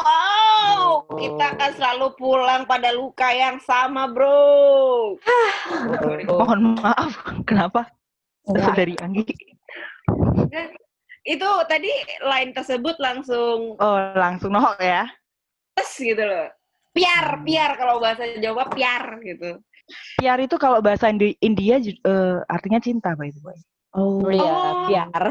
Wow, 0.00 1.04
kita 1.12 1.44
akan 1.54 1.70
selalu 1.76 2.06
pulang 2.16 2.64
pada 2.64 2.88
luka 2.90 3.28
yang 3.28 3.60
sama, 3.60 4.08
bro. 4.08 5.14
Mohon 6.24 6.80
maaf, 6.80 7.12
kenapa? 7.44 7.84
Enggak. 8.48 8.74
Dari 8.74 8.94
Anggi. 8.98 9.24
Itu 11.20 11.48
tadi 11.68 11.92
line 12.24 12.56
tersebut 12.56 12.96
langsung 12.96 13.76
Oh, 13.76 13.98
langsung 14.16 14.56
nohok 14.56 14.80
ya. 14.80 15.04
tes 15.76 15.92
gitu 15.96 16.18
loh. 16.18 16.48
Piar, 16.90 17.44
piar 17.46 17.78
kalau 17.78 18.02
bahasa 18.02 18.26
Jawa 18.40 18.66
piar 18.72 19.20
gitu. 19.22 19.60
Piar 20.18 20.38
itu 20.42 20.56
kalau 20.58 20.82
bahasa 20.82 21.06
Indi- 21.06 21.38
India 21.38 21.78
eh, 21.78 22.38
artinya 22.48 22.80
cinta, 22.82 23.14
by 23.14 23.30
the 23.30 23.40
way. 23.44 23.58
Oh, 23.94 24.18
Oh. 24.18 24.86
biar. 24.88 25.22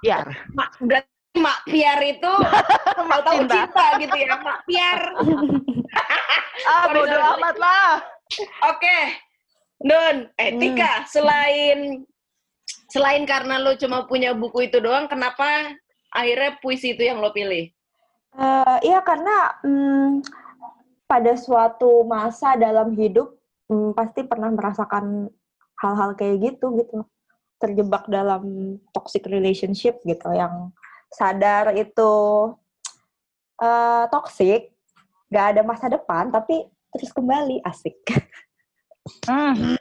Piar. 0.00 0.26
Mak, 0.56 0.80
berarti 0.80 1.11
mak 1.32 1.64
piar 1.64 1.98
itu 2.04 2.32
Mak 3.08 3.20
tahu 3.24 3.36
cinta. 3.44 3.54
cinta 3.64 3.86
gitu 3.98 4.16
ya, 4.16 4.34
mak 4.38 4.58
piar. 4.68 5.00
Ah, 6.62 6.86
bodo 6.94 7.10
sorry. 7.10 7.26
amat 7.42 7.56
lah. 7.58 7.90
Oke, 8.70 8.98
Don, 9.82 10.16
eh 10.38 10.50
Hmm. 10.54 10.78
Selain 11.10 11.78
selain 12.86 13.24
karena 13.26 13.58
lo 13.58 13.74
cuma 13.74 14.06
punya 14.06 14.30
buku 14.30 14.70
itu 14.70 14.78
doang, 14.78 15.10
kenapa 15.10 15.74
akhirnya 16.12 16.54
puisi 16.62 16.94
itu 16.94 17.02
yang 17.02 17.18
lo 17.18 17.34
pilih? 17.34 17.66
Eh, 18.32 18.76
Iya 18.84 19.02
karena 19.02 19.58
mm, 19.64 20.22
pada 21.04 21.34
suatu 21.34 22.06
masa 22.06 22.54
dalam 22.54 22.94
hidup 22.94 23.32
mm, 23.66 23.96
pasti 23.98 24.22
pernah 24.22 24.52
merasakan 24.54 25.28
hal-hal 25.82 26.14
kayak 26.14 26.36
gitu 26.52 26.78
gitu 26.78 27.02
terjebak 27.58 28.06
dalam 28.06 28.76
toxic 28.94 29.26
relationship 29.26 29.98
gitu 30.06 30.30
yang 30.30 30.70
sadar 31.12 31.76
itu 31.76 32.14
eh 33.62 34.04
toxic 34.08 34.72
gak 35.32 35.56
ada 35.56 35.62
masa 35.64 35.86
depan 35.88 36.32
tapi 36.32 36.66
terus 36.92 37.12
kembali 37.12 37.64
asik. 37.64 37.96
Hmm. 39.26 39.76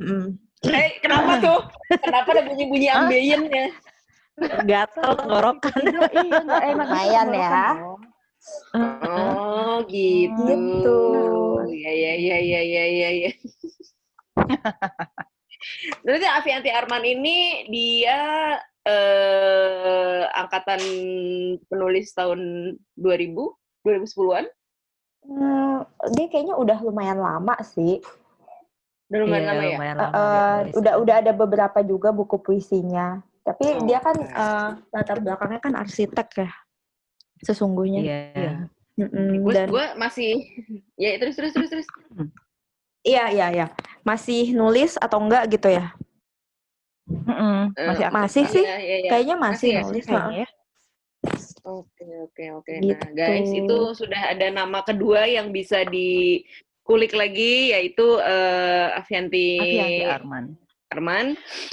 Mm. 0.00 0.28
Eh, 0.64 0.90
kenapa 1.04 1.38
tuh? 1.38 1.60
Kenapa 2.00 2.28
ada 2.32 2.42
bunyi-bunyi 2.48 2.88
Hah? 2.88 3.04
ambeien-nya? 3.04 3.68
Gatel 4.64 5.10
tenggorokan. 5.14 5.78
Iya, 5.78 6.00
iya, 6.10 6.40
enak. 6.72 6.88
Lumayan 6.88 7.28
ya. 7.30 7.60
Oh, 9.04 9.84
gitu. 9.86 10.42
Gitu. 10.42 11.00
Iya, 11.70 11.90
iya, 11.92 12.12
iya, 12.16 12.36
iya, 12.40 12.60
iya, 12.64 12.84
iya, 12.88 13.08
iya. 13.12 13.30
Berarti 16.04 16.26
Avianti 16.28 16.70
Arman 16.72 17.04
ini 17.06 17.68
dia 17.72 18.20
eh, 18.84 20.22
angkatan 20.30 20.80
penulis 21.66 22.12
tahun 22.12 22.40
2000, 22.94 23.52
2010-an? 23.82 24.46
Hmm, 25.24 25.88
dia 26.12 26.26
kayaknya 26.28 26.54
udah 26.54 26.78
lumayan 26.84 27.16
lama 27.16 27.56
sih. 27.64 28.04
Udah 29.08 29.18
lumayan 29.24 29.42
Iya, 29.42 29.50
lama 29.50 29.62
ya? 29.64 29.76
lumayan 29.76 29.96
Eh, 29.96 30.04
lama 30.04 30.20
nulis. 30.60 30.74
udah 30.76 30.94
udah 31.00 31.14
ada 31.24 31.32
beberapa 31.32 31.78
juga 31.80 32.12
buku 32.12 32.36
puisinya. 32.40 33.24
Tapi 33.40 33.64
Oh, 33.76 33.84
dia 33.84 34.00
kan 34.00 34.16
eh, 34.20 34.68
latar 34.88 35.20
belakangnya 35.20 35.60
kan 35.60 35.74
arsitek 35.76 36.28
ya. 36.44 36.50
Sesungguhnya. 37.40 38.00
Iya. 38.04 38.52
Mm-mm, 38.94 39.42
Gue 39.42 39.52
dan 39.52 39.66
gue 39.74 39.86
masih 39.98 40.30
ya 40.94 41.18
terus 41.18 41.34
terus 41.34 41.50
terus 41.50 41.66
terus. 41.66 41.86
iya 43.02 43.26
iya 43.26 43.46
iya. 43.50 43.66
Masih 44.06 44.54
nulis 44.54 44.94
atau 44.96 45.18
enggak 45.18 45.50
gitu 45.50 45.66
ya? 45.66 45.90
Mm-mm. 47.04 47.76
Eh, 47.76 47.86
Masih 47.92 48.04
aktif. 48.08 48.16
Masih 48.16 48.44
sih. 48.48 48.64
Iya, 48.64 48.76
iya, 48.80 48.96
iya. 49.04 49.10
Kayaknya 49.12 49.36
masih, 49.36 49.52
Masih 49.52 49.68
ya? 49.68 49.82
nulis. 49.84 50.04
Kayaknya 50.04 50.24
heeh. 50.32 50.40
ya. 50.40 50.48
Oke 51.64 52.04
oke 52.28 52.44
oke. 52.60 52.72
Gitu. 52.84 52.92
Nah 52.92 53.10
guys 53.16 53.48
itu 53.48 53.78
sudah 53.96 54.20
ada 54.36 54.46
nama 54.52 54.84
kedua 54.84 55.24
yang 55.24 55.48
bisa 55.48 55.80
dikulik 55.88 57.16
lagi 57.16 57.72
yaitu 57.72 58.20
eh, 58.20 58.98
Avianti 59.00 59.48
Avianti 59.56 60.04
Arman. 60.04 60.44
Arman. 60.92 61.26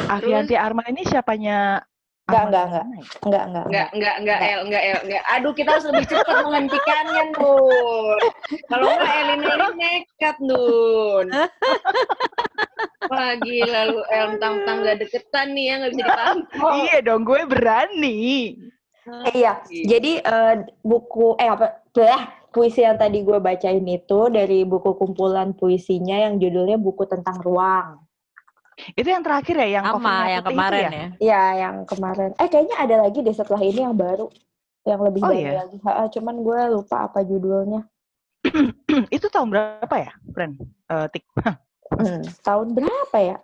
Avianti 0.08 0.56
Arman 0.56 0.88
ini 0.96 1.04
siapanya? 1.04 1.84
Enggak, 2.32 2.48
enggak, 2.48 2.64
enggak. 2.64 2.86
Ya? 2.88 3.04
Enggak 3.28 3.44
enggak. 3.44 3.66
Enggak 3.68 3.88
enggak 3.92 4.16
enggak 4.16 4.40
El 4.40 4.60
enggak 4.64 4.84
El 4.88 5.00
enggak. 5.04 5.24
Aduh 5.36 5.52
kita 5.52 5.70
harus 5.76 5.86
lebih 5.92 6.06
cepat 6.08 6.36
menghentikannya 6.48 7.24
Nun. 7.36 8.20
Kalau 8.72 8.86
enggak 8.88 9.12
Elin 9.20 9.40
ini 9.44 9.76
nekat 9.76 10.38
Nun. 10.40 11.26
Wah 13.22 13.38
gila 13.38 13.82
lu 13.86 14.02
El 14.10 14.26
mentang-mentang 14.34 14.78
gak 14.82 14.98
deketan 15.06 15.54
nih 15.54 15.66
ya 15.70 15.74
nggak 15.78 15.92
bisa 15.94 16.04
dipantau. 16.10 16.70
Iya 16.82 16.98
dong, 17.06 17.22
gue 17.22 17.42
berani. 17.46 18.20
Eh, 19.30 19.34
iya. 19.46 19.62
Gitu. 19.70 19.86
Jadi 19.86 20.12
eh, 20.26 20.56
buku 20.82 21.38
eh 21.38 21.50
apa? 21.54 21.86
Tuh 21.94 22.02
ya. 22.02 22.18
puisi 22.52 22.84
yang 22.84 22.98
tadi 23.00 23.24
gue 23.24 23.38
bacain 23.40 23.86
itu 23.86 24.20
dari 24.28 24.68
buku 24.68 24.98
kumpulan 25.00 25.56
puisinya 25.56 26.20
yang 26.20 26.36
judulnya 26.42 26.76
buku 26.82 27.06
tentang 27.08 27.40
ruang. 27.40 28.04
Itu 28.98 29.08
yang 29.08 29.22
terakhir 29.24 29.56
ya, 29.62 29.80
yang 29.80 29.86
Sama 29.88 30.28
yang 30.28 30.44
itu 30.44 30.50
kemarin 30.52 30.84
ya? 30.84 30.92
ya. 30.92 31.08
Ya, 31.22 31.44
yang 31.70 31.76
kemarin. 31.86 32.30
Eh, 32.42 32.50
kayaknya 32.50 32.76
ada 32.82 32.96
lagi 33.06 33.22
deh 33.22 33.32
setelah 33.32 33.62
ini 33.62 33.86
yang 33.86 33.96
baru. 33.96 34.28
Yang 34.82 35.00
lebih 35.14 35.22
Oh, 35.24 35.30
baru 35.30 35.40
iya? 35.40 35.54
lagi. 35.64 35.78
Ha, 35.86 36.10
cuman 36.10 36.36
gue 36.42 36.60
lupa 36.74 36.98
apa 37.06 37.22
judulnya. 37.22 37.86
itu 39.16 39.28
tahun 39.30 39.48
berapa 39.54 39.96
ya, 39.96 40.12
friend? 40.34 40.60
Eh, 40.90 41.08
tik. 41.14 41.24
Hmm, 41.92 42.24
tahun 42.44 42.68
berapa 42.76 43.18
ya? 43.20 43.38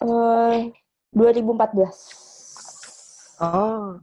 Eh, 0.00 0.72
2014. 1.12 1.96
Oh, 3.42 4.00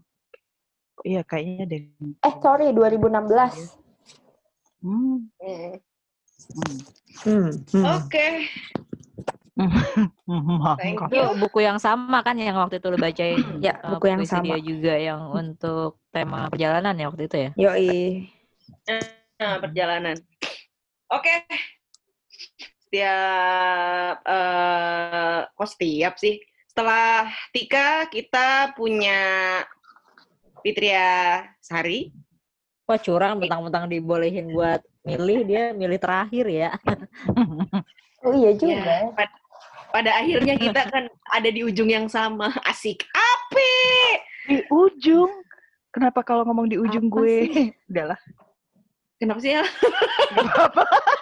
iya 1.01 1.25
kayaknya 1.25 1.65
deh. 1.65 1.83
Eh, 2.21 2.33
sorry, 2.43 2.69
2016. 2.75 3.73
Hmm. 4.81 5.29
Hmm. 5.39 5.77
Hmm. 6.51 6.75
Hmm. 7.21 7.49
hmm. 7.69 7.85
Oke, 8.01 8.27
Thank 10.81 10.97
Mangga. 10.97 11.05
you. 11.11 11.27
Itu 11.27 11.37
buku 11.37 11.59
yang 11.61 11.77
sama 11.77 12.23
kan 12.23 12.35
yang 12.39 12.57
waktu 12.57 12.79
itu 12.79 12.87
lu 12.89 12.97
bacain. 12.97 13.37
Ya, 13.65 13.77
eh, 13.77 13.89
buku 13.93 14.05
yang 14.09 14.23
sama. 14.25 14.43
dia 14.45 14.57
juga 14.63 14.93
yang 14.97 15.21
untuk 15.29 16.01
tema 16.09 16.49
perjalanan 16.49 16.95
ya 16.97 17.05
waktu 17.11 17.23
itu 17.29 17.37
ya. 17.37 17.51
Yoi. 17.59 17.99
Nah, 19.37 19.55
perjalanan. 19.61 20.17
Oke. 21.11 21.45
Setiap 22.91 24.19
eh 24.27 25.39
kok 25.47 25.69
setiap 25.71 26.13
sih? 26.19 26.43
Setelah 26.67 27.23
Tika 27.55 28.11
kita 28.11 28.75
punya 28.75 29.63
Fitria 30.59 31.39
Sari. 31.63 32.11
Wah 32.83 32.99
curang 32.99 33.39
mentang-mentang 33.39 33.87
dibolehin 33.87 34.51
buat 34.51 34.83
milih 35.07 35.39
dia 35.47 35.71
milih 35.71 35.95
terakhir 36.03 36.45
ya. 36.51 36.69
Oh 38.27 38.35
iya 38.37 38.51
juga. 38.59 38.75
Ya, 38.75 39.09
pad- 39.15 39.39
pada 39.89 40.11
akhirnya 40.21 40.53
kita 40.59 40.91
kan 40.91 41.07
ada 41.31 41.47
di 41.49 41.63
ujung 41.63 41.87
yang 41.87 42.11
sama. 42.11 42.51
Asik. 42.67 43.07
Api. 43.15 43.73
Di 44.51 44.57
ujung. 44.67 45.31
Kenapa 45.95 46.21
kalau 46.27 46.43
ngomong 46.43 46.67
di 46.67 46.75
ujung 46.77 47.07
Apa 47.07 47.23
gue? 47.23 47.35
Udahlah. 47.89 48.19
Kenapa 49.17 49.39
sih 49.39 49.55
ya? 49.57 49.63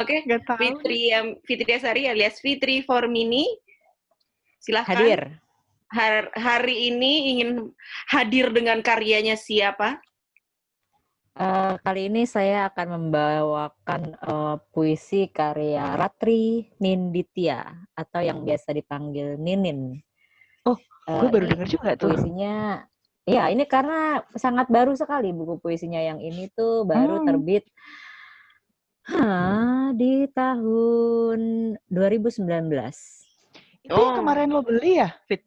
Oke. 0.00 0.24
Gak 0.24 0.42
tahu. 0.44 0.58
Fitri 0.58 1.12
em, 1.12 1.26
Fitria 1.44 1.76
Sari 1.76 2.08
alias 2.08 2.40
Fitri 2.40 2.80
Formini. 2.80 3.44
Silahkan. 4.58 4.96
Hadir. 4.96 5.20
Har- 5.90 6.30
hari 6.32 6.88
ini 6.88 7.34
ingin 7.34 7.50
hadir 8.06 8.48
dengan 8.48 8.78
karyanya 8.78 9.34
siapa? 9.34 9.98
Eh, 11.32 11.74
kali 11.80 12.06
ini 12.06 12.24
saya 12.24 12.68
akan 12.68 12.86
membawakan 13.00 14.02
eh, 14.14 14.56
puisi 14.70 15.26
karya 15.26 15.94
Ratri 15.94 16.68
Ninditya 16.76 17.64
atau 17.92 18.20
yang 18.20 18.42
biasa 18.42 18.70
dipanggil 18.70 19.36
Ninin. 19.36 19.98
Oh, 20.64 20.76
Eh, 21.08 21.16
Gue 21.16 21.28
baru 21.32 21.44
ini 21.44 21.52
denger 21.56 21.68
juga 21.70 21.90
tuh. 21.96 22.12
puisinya 22.12 22.84
ya 23.24 23.48
ini 23.48 23.64
karena 23.64 24.20
sangat 24.34 24.68
baru 24.68 24.92
sekali 24.92 25.30
buku 25.30 25.58
puisinya 25.58 25.98
yang 25.98 26.18
ini 26.18 26.50
tuh 26.50 26.84
baru 26.84 27.22
Hmm. 27.22 27.26
terbit 27.26 27.64
Hah, 29.10 29.90
di 29.92 30.30
tahun 30.30 31.40
2019 31.90 33.26
Itu 33.82 33.90
yang 33.90 34.14
Oh. 34.14 34.16
kemarin 34.22 34.48
lo 34.54 34.62
beli 34.62 35.02
ya, 35.02 35.10
Fit? 35.26 35.42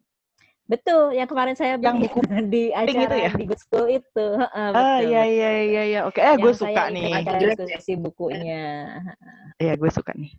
betul 0.63 1.11
yang 1.11 1.27
kemarin 1.27 1.55
saya 1.55 1.75
Yang 1.79 1.79
beli 1.79 1.99
buku 2.07 2.19
di 2.53 2.63
pink 2.71 2.75
acara 2.75 3.03
itu 3.07 3.15
ya? 3.19 3.31
di 3.31 3.45
Good 3.47 3.61
School 3.61 3.87
itu 3.87 4.25
Heeh, 4.35 4.69
Ah, 4.73 4.99
iya, 4.99 5.21
iya, 5.23 5.49
iya, 5.63 5.81
iya. 5.87 5.99
Oke, 6.03 6.19
eh 6.19 6.35
gue 6.35 6.51
Yang 6.51 6.59
suka 6.59 6.81
nih. 6.91 7.23
acara 7.23 7.39
diskusi 7.39 7.91
bukunya 7.95 8.63
Iya, 9.59 9.73
gue 9.79 9.89
suka 9.91 10.11
nih. 10.11 10.33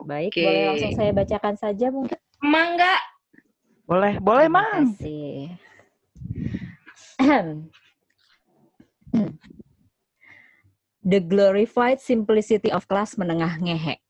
baik 0.00 0.32
Oke. 0.32 0.42
boleh 0.42 0.62
langsung 0.64 0.92
saya 0.96 1.12
bacakan 1.12 1.54
saja 1.54 1.86
mungkin 1.92 2.18
Mangga. 2.40 2.96
Boleh, 3.84 4.16
boleh, 4.18 4.48
Terima 4.48 4.64
Mang. 4.64 4.90
kasih. 4.90 5.54
The 11.00 11.16
glorified 11.16 11.96
simplicity 11.96 12.68
of 12.68 12.84
class 12.84 13.16
menengah 13.16 13.56
ngehe. 13.56 14.04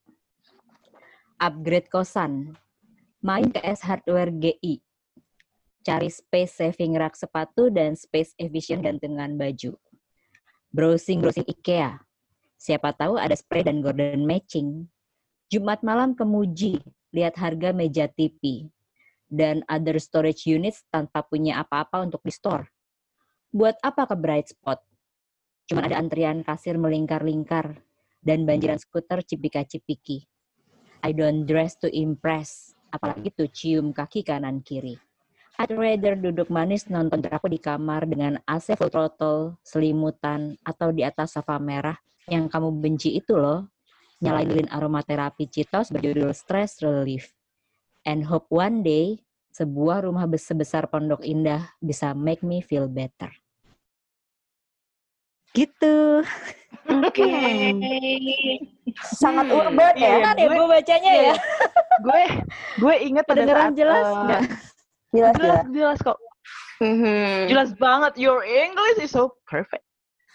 Upgrade 1.38 1.87
kosan. 1.87 2.59
Main 3.22 3.55
ke 3.55 3.62
S 3.62 3.87
Hardware 3.87 4.35
GI. 4.35 4.83
Cari 5.87 6.11
space 6.11 6.59
saving 6.59 6.98
rak 6.98 7.14
sepatu 7.14 7.70
dan 7.70 7.94
space 7.94 8.35
efficient 8.42 8.83
gantungan 8.83 9.38
baju. 9.38 9.79
Browsing-browsing 10.74 11.46
IKEA. 11.46 12.03
Siapa 12.59 12.90
tahu 12.90 13.22
ada 13.22 13.38
spray 13.38 13.62
dan 13.62 13.79
Gordon 13.87 14.26
matching. 14.26 14.90
Jumat 15.46 15.87
malam 15.87 16.18
ke 16.18 16.26
Muji, 16.26 16.83
lihat 17.14 17.38
harga 17.38 17.70
meja 17.70 18.11
TV 18.11 18.66
dan 19.31 19.62
other 19.70 19.94
storage 20.03 20.42
units 20.42 20.83
tanpa 20.90 21.22
punya 21.22 21.62
apa-apa 21.62 22.03
untuk 22.03 22.18
di 22.26 22.35
store. 22.35 22.66
Buat 23.55 23.79
apa 23.79 24.11
ke 24.11 24.18
Bright 24.18 24.50
Spot? 24.50 24.89
Cuma 25.71 25.87
ada 25.87 26.03
antrian 26.03 26.43
kasir 26.43 26.75
melingkar-lingkar 26.75 27.79
dan 28.27 28.43
banjiran 28.43 28.75
skuter 28.75 29.23
cipika-cipiki. 29.23 30.27
I 31.07 31.15
don't 31.15 31.47
dress 31.47 31.79
to 31.79 31.87
impress, 31.87 32.75
apalagi 32.91 33.31
tuh 33.31 33.47
cium 33.47 33.95
kaki 33.95 34.27
kanan 34.27 34.67
kiri. 34.67 34.99
I'd 35.63 35.71
rather 35.71 36.19
duduk 36.19 36.51
manis 36.51 36.91
nonton 36.91 37.23
drakor 37.23 37.55
di 37.55 37.63
kamar 37.63 38.03
dengan 38.11 38.43
AC 38.51 38.75
full 38.75 38.91
throttle, 38.91 39.63
selimutan, 39.63 40.59
atau 40.67 40.91
di 40.91 41.07
atas 41.07 41.39
sofa 41.39 41.63
merah 41.63 41.95
yang 42.27 42.51
kamu 42.51 42.83
benci 42.83 43.15
itu 43.15 43.39
loh. 43.39 43.71
Nyalain 44.19 44.51
lilin 44.51 44.69
aromaterapi 44.75 45.47
Citos 45.47 45.95
berjudul 45.95 46.35
Stress 46.35 46.83
Relief. 46.83 47.31
And 48.03 48.27
hope 48.27 48.51
one 48.51 48.83
day 48.83 49.23
sebuah 49.55 50.03
rumah 50.03 50.27
bes- 50.27 50.51
sebesar 50.51 50.91
Pondok 50.91 51.23
Indah 51.23 51.79
bisa 51.79 52.11
make 52.11 52.43
me 52.43 52.59
feel 52.59 52.91
better. 52.91 53.31
Gitu. 55.51 55.97
Oke. 56.91 57.27
Sangat 59.15 59.47
Hmm, 59.47 59.59
urban 59.61 59.95
ya. 59.95 60.09
iya. 60.11 60.17
Kan 60.23 60.35
ya 60.35 60.47
gue- 60.47 60.57
gue 60.57 60.69
bacanya 60.69 61.13
ya. 61.13 61.35
gue 62.01 62.23
gue 62.81 62.95
inget 63.05 63.25
pada 63.25 63.43
Kedengeran 63.45 63.63
saat 63.63 63.75
jelas 63.77 64.03
eh, 64.03 64.15
nggak? 64.17 64.43
Jelas 65.11 65.35
jelas 65.35 65.35
jelas. 65.37 65.65
jelas 65.71 65.99
kok 66.01 66.19
Mhm. 66.81 67.39
jelas 67.47 67.71
banget 67.77 68.13
your 68.17 68.41
English 68.41 68.99
is 68.99 69.11
so 69.11 69.37
perfect 69.45 69.85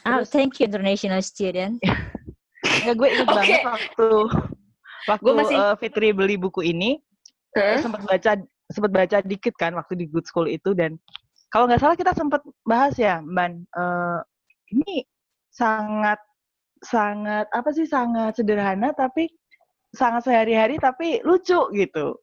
Oh, 0.06 0.22
thank 0.22 0.62
you 0.62 0.70
international 0.70 1.18
student. 1.20 1.82
Nggak, 2.86 2.94
gue 2.96 3.08
inget 3.10 3.26
Oke. 3.26 3.34
banget 3.34 3.62
waktu 3.66 4.08
waktu 5.08 5.24
Gue 5.24 5.34
masih- 5.36 5.58
eh, 5.58 5.76
Fitri 5.76 6.10
beli 6.12 6.36
buku 6.36 6.62
ini 6.62 7.02
Hah? 7.52 7.82
sempat 7.82 8.06
baca 8.06 8.32
sempat 8.68 8.92
baca 8.92 9.18
dikit 9.20 9.54
kan 9.56 9.74
waktu 9.74 9.94
di 9.96 10.06
Good 10.06 10.30
School 10.30 10.46
itu 10.46 10.72
dan 10.72 11.02
kalau 11.50 11.66
nggak 11.66 11.82
salah 11.82 11.96
kita 11.96 12.14
sempat 12.14 12.40
bahas 12.62 12.94
ya 12.96 13.18
Ban 13.24 13.66
eh, 13.66 14.20
ini 14.74 15.06
sangat 15.52 16.18
sangat 16.82 17.50
apa 17.54 17.70
sih 17.72 17.88
sangat 17.88 18.38
sederhana 18.38 18.94
tapi 18.94 19.30
sangat 19.96 20.28
sehari-hari 20.28 20.76
tapi 20.78 21.24
lucu 21.24 21.72
gitu 21.72 22.20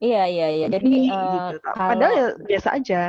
Iya 0.00 0.22
iya 0.32 0.48
iya. 0.48 0.66
Jadi 0.72 0.88
Ini, 0.88 1.12
eh, 1.12 1.32
gitu. 1.52 1.56
kalau 1.76 1.90
padahal 1.92 2.14
ya 2.16 2.28
biasa 2.40 2.68
aja 2.80 3.02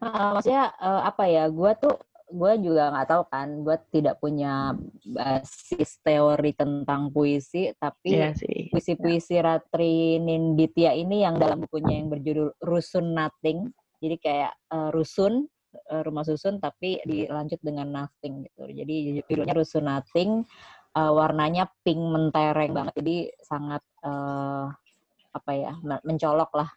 eh, 0.00 0.28
maksudnya 0.32 0.64
eh, 0.72 1.02
apa 1.04 1.24
ya? 1.28 1.44
Gue 1.52 1.72
tuh 1.76 1.94
gue 2.32 2.52
juga 2.64 2.88
nggak 2.96 3.08
tahu 3.12 3.22
kan. 3.28 3.48
Gue 3.60 3.76
tidak 3.92 4.16
punya 4.16 4.72
basis 5.04 6.00
teori 6.00 6.56
tentang 6.56 7.12
puisi, 7.12 7.76
tapi 7.76 8.16
Iya 8.16 8.32
puisi-puisi 8.72 9.36
Ratri 9.36 10.16
Ninditya 10.16 10.96
ini 10.96 11.28
yang 11.28 11.36
dalam 11.36 11.60
bukunya 11.68 12.00
yang 12.00 12.08
berjudul 12.08 12.56
Rusun 12.64 13.12
Nothing. 13.12 13.68
Jadi 14.00 14.16
kayak 14.16 14.52
eh, 14.72 14.88
rusun 14.96 15.44
eh, 15.72 16.02
rumah 16.04 16.22
susun 16.22 16.60
tapi 16.60 17.00
dilanjut 17.02 17.60
dengan 17.64 17.88
nothing 17.88 18.44
gitu. 18.44 18.68
Jadi 18.68 18.94
judulnya 19.24 19.54
Rusun 19.56 19.84
Nothing. 19.88 20.44
eh, 20.92 21.08
warnanya 21.08 21.72
pink 21.80 21.96
mentereng 21.98 22.76
banget. 22.76 22.94
Jadi 23.00 23.16
sangat 23.40 23.80
eh, 24.04 24.66
apa 25.32 25.50
ya 25.56 25.72
men- 25.80 26.04
mencolok 26.04 26.52
lah 26.52 26.68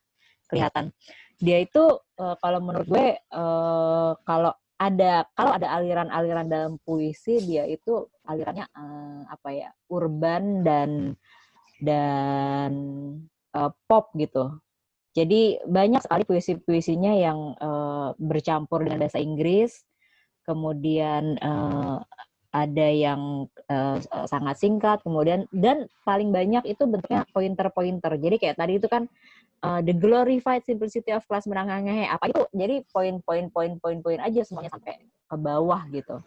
kelihatan. 0.48 0.96
Dia 1.36 1.60
itu 1.60 1.84
eh, 2.16 2.36
kalau 2.40 2.64
menurut 2.64 2.88
gue 2.88 3.20
eh, 3.20 4.12
kalau 4.24 4.56
ada 4.76 5.24
kalau 5.36 5.52
ada 5.56 5.68
aliran-aliran 5.72 6.48
dalam 6.48 6.74
puisi 6.84 7.40
dia 7.40 7.64
itu 7.68 8.08
alirannya 8.24 8.68
eh, 8.72 9.22
apa 9.28 9.50
ya 9.52 9.70
urban 9.92 10.64
dan 10.64 11.16
dan 11.80 12.72
eh, 13.52 13.72
pop 13.88 14.16
gitu. 14.16 14.52
Jadi 15.16 15.64
banyak 15.64 16.04
sekali 16.04 16.28
puisi-puisinya 16.28 17.14
yang 17.16 17.56
eh, 17.56 18.10
bercampur 18.20 18.84
dengan 18.84 19.00
bahasa 19.08 19.24
Inggris, 19.24 19.88
kemudian 20.44 21.40
eh, 21.40 21.98
ada 22.56 22.88
yang 22.88 23.48
eh, 23.68 23.98
sangat 24.28 24.56
singkat, 24.60 25.00
kemudian 25.08 25.48
dan 25.56 25.88
paling 26.04 26.36
banyak 26.36 26.64
itu 26.68 26.84
bentuknya 26.84 27.24
pointer-pointer. 27.32 28.16
Jadi 28.20 28.36
kayak 28.40 28.60
tadi 28.60 28.80
itu 28.80 28.88
kan 28.92 29.08
eh, 29.64 29.80
the 29.88 29.96
glorified 29.96 30.64
simplicity 30.68 31.16
of 31.16 31.24
class 31.32 31.48
menangangnya 31.48 32.12
apa 32.12 32.32
itu? 32.32 32.44
Jadi 32.52 32.84
poin-poin 32.92 33.48
poin-poin 33.52 33.98
poin 34.04 34.20
aja 34.20 34.44
semuanya 34.44 34.72
sampai 34.76 35.00
ke 35.00 35.36
bawah 35.40 35.84
gitu. 35.96 36.20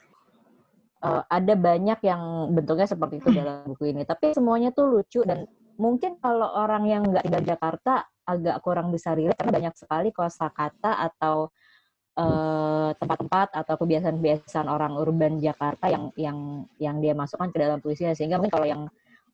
uh, 0.99 1.23
ada 1.31 1.55
banyak 1.55 2.03
yang 2.03 2.51
bentuknya 2.55 2.91
seperti 2.91 3.23
itu 3.23 3.31
dalam 3.31 3.63
buku 3.71 3.95
ini. 3.95 4.03
Tapi 4.03 4.35
semuanya 4.35 4.75
tuh 4.75 4.99
lucu 4.99 5.23
dan 5.23 5.47
mungkin 5.79 6.19
kalau 6.19 6.51
orang 6.59 6.91
yang 6.91 7.03
nggak 7.07 7.23
di 7.23 7.31
Jakarta 7.47 8.03
agak 8.29 8.61
kurang 8.61 8.93
bisa 8.93 9.17
relate 9.17 9.41
karena 9.41 9.55
banyak 9.57 9.75
sekali 9.81 10.13
kosakata 10.13 11.01
atau 11.09 11.49
eh, 12.21 12.91
tempat-tempat 13.01 13.57
atau 13.57 13.75
kebiasaan-kebiasaan 13.81 14.69
orang 14.69 15.01
urban 15.01 15.41
Jakarta 15.41 15.89
yang 15.89 16.13
yang 16.21 16.69
yang 16.77 16.97
dia 17.01 17.17
masukkan 17.17 17.49
ke 17.49 17.57
dalam 17.57 17.81
puisinya. 17.81 18.13
Sehingga 18.13 18.37
mungkin 18.37 18.53
kalau 18.53 18.69
yang 18.69 18.83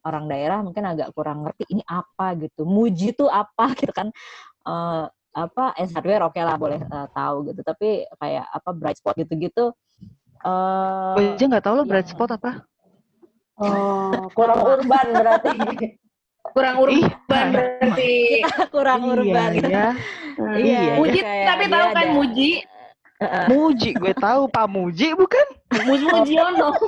orang 0.07 0.31
daerah 0.31 0.63
mungkin 0.63 0.87
agak 0.87 1.11
kurang 1.13 1.43
ngerti 1.43 1.67
ini 1.75 1.83
apa? 1.91 2.39
gitu. 2.39 2.63
Muji 2.63 3.19
tuh 3.19 3.27
apa? 3.27 3.75
gitu 3.81 3.91
kan. 3.91 4.15
Uh, 4.63 5.11
apa 5.35 5.75
S 5.83 5.91
hardware 5.91 6.23
oke 6.31 6.39
okay 6.39 6.47
lah 6.47 6.55
boleh 6.55 6.79
uh, 6.79 7.11
tahu 7.11 7.51
gitu. 7.51 7.61
Tapi 7.67 8.07
kayak 8.23 8.47
apa 8.55 8.71
bright 8.71 9.03
spot 9.03 9.19
gitu-gitu 9.19 9.75
uh, 10.45 11.17
gue 11.17 11.35
aja 11.35 11.45
nggak 11.49 11.65
tahu 11.65 11.75
lo 11.81 11.85
bright 11.89 12.09
spot 12.09 12.31
apa? 12.37 12.51
Oh 13.59 14.29
kurang 14.37 14.61
urban 14.63 15.07
berarti 15.15 15.51
kurang 16.55 16.77
urban 16.79 17.47
berarti 17.51 18.13
kurang 18.71 19.01
iya, 19.03 19.11
urban 19.11 19.51
ya. 19.59 19.87
iya, 20.63 20.79
iya. 20.79 20.95
Muji 20.95 21.21
tapi 21.21 21.65
tahu 21.67 21.87
kan 21.91 22.07
ada. 22.07 22.15
Muji 22.15 22.51
uh, 23.19 23.47
Muji 23.51 23.91
gue 23.99 24.15
tahu 24.15 24.43
Pak 24.47 24.67
Muji 24.71 25.09
bukan 25.19 25.47
Muji 25.83 26.05
Mujiono 26.07 26.71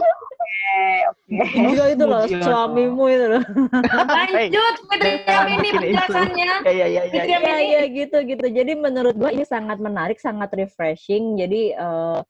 Juga 1.26 1.84
itu 1.90 2.04
loh 2.06 2.22
suamimu 2.26 3.04
itu 3.10 3.26
loh. 3.34 3.42
Lanjut 4.14 4.74
Fitria 4.88 5.42
ini 5.50 5.68
penjelasannya. 5.74 6.52
Ya 6.62 6.72
ya 6.72 6.86
ya 6.86 7.02
ya. 7.10 7.22
Ya 7.26 7.56
ya 7.58 7.82
gitu 7.90 8.22
gitu. 8.22 8.46
Jadi 8.46 8.72
menurut 8.78 9.18
gua 9.18 9.34
ini 9.34 9.42
sangat 9.42 9.82
menarik, 9.82 10.22
sangat 10.22 10.54
refreshing. 10.54 11.34
Jadi 11.34 11.74
uh, 11.74 12.22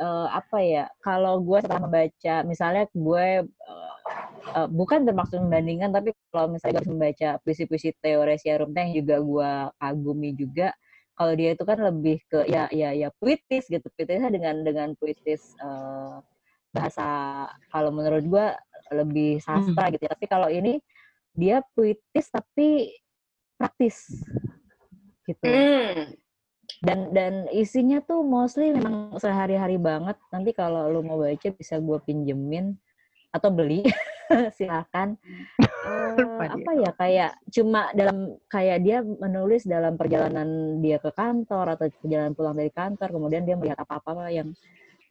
uh, 0.00 0.28
apa 0.32 0.58
ya? 0.62 0.84
Kalau 1.04 1.42
gue 1.42 1.58
setelah 1.60 1.82
membaca, 1.84 2.34
misalnya 2.46 2.84
gue 2.92 3.26
uh, 3.44 3.94
uh, 4.56 4.68
bukan 4.68 5.04
termaksud 5.04 5.42
membandingkan, 5.42 5.92
tapi 5.92 6.14
kalau 6.32 6.52
misalnya 6.52 6.80
gue 6.80 6.92
membaca 6.92 7.28
puisi-puisi 7.42 7.92
Teoresia 8.00 8.60
Rumteh 8.60 8.80
yang 8.88 8.94
juga 9.04 9.16
gue 9.20 9.50
kagumi 9.80 10.30
juga. 10.36 10.68
Kalau 11.12 11.32
dia 11.36 11.52
itu 11.52 11.64
kan 11.68 11.78
lebih 11.78 12.24
ke 12.24 12.48
ya 12.48 12.72
ya 12.72 12.96
ya 12.96 13.12
puitis 13.20 13.68
gitu, 13.68 13.84
puitisnya 13.92 14.32
dengan 14.32 14.64
dengan 14.64 14.88
puitis 14.96 15.52
uh, 15.60 16.24
bahasa 16.72 17.04
kalau 17.68 17.92
menurut 17.92 18.24
gue 18.24 18.46
lebih 18.96 19.38
sastra 19.44 19.88
hmm. 19.88 19.92
gitu 19.98 20.02
ya. 20.08 20.10
Tapi 20.16 20.26
kalau 20.26 20.48
ini 20.48 20.80
dia 21.36 21.60
puitis 21.76 22.28
tapi 22.32 22.96
praktis 23.60 24.24
gitu. 25.28 25.46
Hmm. 25.46 26.16
Dan 26.82 27.14
dan 27.14 27.46
isinya 27.54 28.02
tuh 28.02 28.26
mostly 28.26 28.74
memang 28.74 29.14
sehari-hari 29.14 29.78
banget. 29.78 30.18
Nanti 30.34 30.50
kalau 30.50 30.90
lu 30.90 31.06
mau 31.06 31.22
baca 31.22 31.48
bisa 31.54 31.78
gue 31.78 31.98
pinjemin 32.02 32.74
atau 33.30 33.48
beli 33.54 33.86
silakan. 34.58 35.14
uh, 35.62 36.42
apa 36.42 36.70
ya 36.76 36.90
kayak 36.98 37.30
cuma 37.48 37.88
dalam 37.96 38.36
kayak 38.50 38.82
dia 38.84 38.98
menulis 39.00 39.64
dalam 39.64 39.94
perjalanan 39.96 40.78
dia 40.82 40.98
ke 40.98 41.14
kantor 41.14 41.78
atau 41.78 41.86
perjalanan 42.02 42.34
pulang 42.36 42.58
dari 42.58 42.68
kantor 42.68 43.08
kemudian 43.08 43.46
dia 43.46 43.56
melihat 43.56 43.80
apa-apa 43.80 44.28
yang 44.28 44.52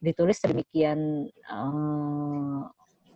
ditulis 0.01 0.37
sedemikian 0.41 1.29
uh, 1.49 2.65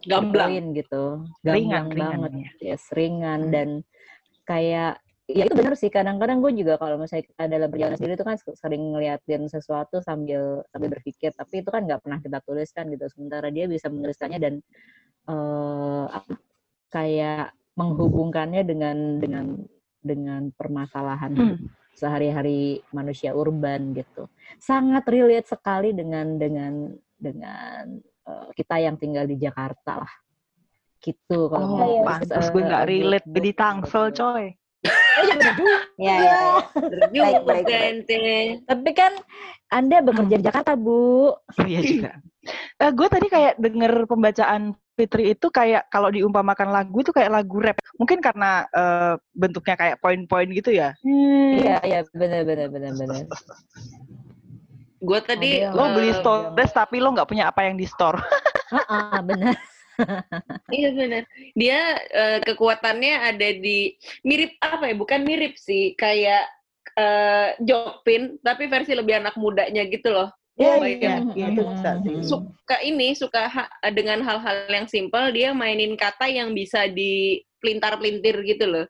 gamblang 0.06 0.74
gitu 0.78 1.26
gamblang 1.42 1.90
ringan, 1.90 1.98
banget 1.98 2.32
ringan, 2.32 2.46
ya. 2.46 2.50
yes 2.62 2.84
ringan 2.94 3.42
hmm. 3.50 3.52
dan 3.52 3.70
kayak 4.46 5.02
ya 5.26 5.50
itu 5.50 5.56
benar 5.58 5.74
sih 5.74 5.90
kadang-kadang 5.90 6.38
gue 6.38 6.54
juga 6.62 6.78
kalau 6.78 7.02
misalnya 7.02 7.26
kita 7.26 7.44
dalam 7.50 7.70
perjalanan 7.74 7.98
sendiri 7.98 8.14
itu 8.14 8.26
kan 8.26 8.38
sering 8.38 8.84
ngeliatin 8.94 9.44
sesuatu 9.50 9.98
sambil 10.06 10.62
sambil 10.70 10.90
berpikir 10.94 11.34
tapi 11.34 11.66
itu 11.66 11.70
kan 11.74 11.82
nggak 11.90 12.02
pernah 12.06 12.20
kita 12.22 12.38
tuliskan 12.46 12.94
gitu 12.94 13.10
sementara 13.10 13.50
dia 13.50 13.66
bisa 13.66 13.90
menuliskannya 13.90 14.38
dan 14.38 14.54
uh, 15.26 16.06
kayak 16.94 17.58
menghubungkannya 17.74 18.62
dengan 18.62 19.18
dengan 19.18 19.46
dengan 20.06 20.54
permasalahan 20.54 21.34
hmm 21.34 21.86
sehari-hari 21.96 22.84
manusia 22.92 23.32
urban 23.32 23.96
gitu. 23.96 24.28
Sangat 24.60 25.08
relate 25.08 25.48
sekali 25.48 25.96
dengan 25.96 26.36
dengan 26.36 26.92
dengan 27.16 27.96
uh, 28.28 28.52
kita 28.52 28.84
yang 28.84 29.00
tinggal 29.00 29.24
di 29.24 29.40
Jakarta 29.40 30.04
lah. 30.04 30.14
Gitu 31.00 31.40
kalau 31.48 31.80
oh, 31.80 32.04
pantas 32.04 32.46
uh, 32.46 32.52
gue 32.52 32.62
nggak 32.68 32.86
relate 32.86 33.28
di 33.32 33.52
Tangsel 33.56 34.12
coy. 34.12 34.46
Ya, 36.00 36.16
ya, 36.22 36.38
ya. 37.12 37.22
baik, 37.24 37.42
baik, 37.44 37.66
Tapi 38.66 38.92
kan 38.94 39.14
Anda 39.74 40.06
bekerja 40.06 40.36
di 40.40 40.46
Jakarta, 40.46 40.78
Bu. 40.78 41.34
Oh, 41.34 41.68
iya 41.68 41.82
juga. 41.82 42.12
Uh, 42.78 42.92
gue 42.94 43.08
tadi 43.10 43.28
kayak 43.28 43.58
denger 43.58 44.06
pembacaan 44.06 44.78
Fitri 44.96 45.36
itu 45.36 45.52
kayak 45.52 45.92
kalau 45.92 46.08
diumpamakan 46.08 46.72
lagu 46.72 47.04
itu 47.04 47.12
kayak 47.12 47.34
lagu 47.34 47.60
rap. 47.60 47.76
Mungkin 48.00 48.24
karena 48.24 48.64
uh, 48.72 49.20
bentuknya 49.36 49.76
kayak 49.76 49.98
poin-poin 50.00 50.48
gitu 50.56 50.72
ya. 50.72 50.96
Hmm. 51.04 51.60
Iya, 51.60 51.78
iya 51.84 52.00
benar 52.16 52.48
benar 52.48 52.68
benar 52.72 52.92
benar. 52.96 53.24
Gue 55.04 55.20
tadi 55.20 55.62
lo 55.68 55.84
beli 55.92 56.16
store 56.16 56.56
iya. 56.56 56.66
tapi 56.72 57.04
lo 57.04 57.12
nggak 57.12 57.28
punya 57.28 57.52
apa 57.52 57.68
yang 57.68 57.76
di 57.76 57.84
store. 57.84 58.24
Heeh, 58.72 59.20
benar. 59.28 59.56
Iya 60.72 60.90
benar. 60.92 61.24
Dia 61.56 61.80
uh, 62.12 62.40
kekuatannya 62.44 63.14
ada 63.36 63.50
di 63.56 63.96
mirip 64.28 64.56
apa 64.60 64.92
ya? 64.92 64.96
Bukan 64.96 65.24
mirip 65.24 65.56
sih, 65.56 65.96
kayak 65.96 66.46
uh, 67.00 67.56
Jokpin 67.64 68.40
tapi 68.44 68.68
versi 68.68 68.96
lebih 68.96 69.20
anak 69.20 69.36
mudanya 69.40 69.84
gitu 69.88 70.12
loh. 70.12 70.30
Iya, 70.56 70.80
iya, 70.88 71.16
iya, 71.36 71.48
itu 71.52 71.64
bisa 71.68 71.90
sih. 72.00 72.16
Suka 72.24 72.80
ini, 72.80 73.12
suka 73.12 73.52
ha 73.52 73.68
dengan 73.92 74.24
hal-hal 74.24 74.72
yang 74.72 74.88
simpel, 74.88 75.36
dia 75.36 75.52
mainin 75.52 76.00
kata 76.00 76.32
yang 76.32 76.56
bisa 76.56 76.88
dipelintar-pelintir 76.88 78.40
gitu 78.48 78.64
loh. 78.64 78.88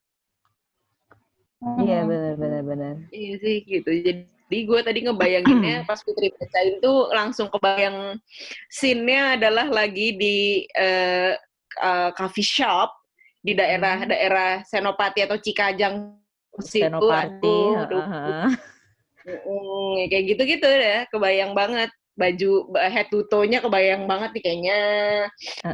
Iya, 1.82 2.06
benar, 2.06 2.34
benar, 2.38 2.62
benar. 2.62 2.94
Iya 3.10 3.34
sih, 3.42 3.66
gitu. 3.66 3.90
Jadi 3.90 4.30
gue 4.50 4.80
tadi 4.86 5.00
ngebayanginnya 5.06 5.84
pas 5.90 6.00
Putri 6.02 6.30
bacain 6.36 6.78
tuh 6.80 7.10
langsung 7.10 7.50
kebayang 7.50 8.20
scene-nya 8.70 9.42
adalah 9.42 9.68
lagi 9.70 10.14
di 10.14 10.38
uh, 10.78 11.34
uh, 11.82 12.10
coffee 12.14 12.46
shop 12.46 12.94
di 13.42 13.58
daerah-daerah 13.58 14.66
Senopati 14.66 15.26
atau 15.26 15.38
Cikajang 15.38 16.14
Senopati. 16.62 17.42
Situ, 17.42 17.78
aduh, 17.78 18.00
uh 18.02 18.10
-huh 18.10 18.74
Mm, 19.26 20.06
kayak 20.14 20.26
gitu-gitu 20.38 20.70
ya, 20.70 21.10
kebayang 21.10 21.58
banget 21.58 21.90
baju 22.16 22.72
head 22.80 23.12
to 23.12 23.28
toe-nya 23.28 23.60
kebayang 23.60 24.08
banget 24.08 24.32
nih 24.32 24.44
kayaknya 24.48 24.80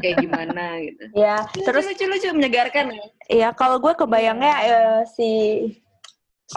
kayak 0.02 0.16
gimana 0.26 0.66
gitu. 0.82 1.04
Ya, 1.14 1.38
terus 1.54 1.86
lucu-lucu 1.86 2.34
menyegarkan 2.34 2.96
ya. 2.96 3.06
Iya, 3.30 3.50
kalau 3.54 3.78
gue 3.78 3.94
kebayangnya 3.94 4.56
uh, 4.66 5.02
si 5.06 5.30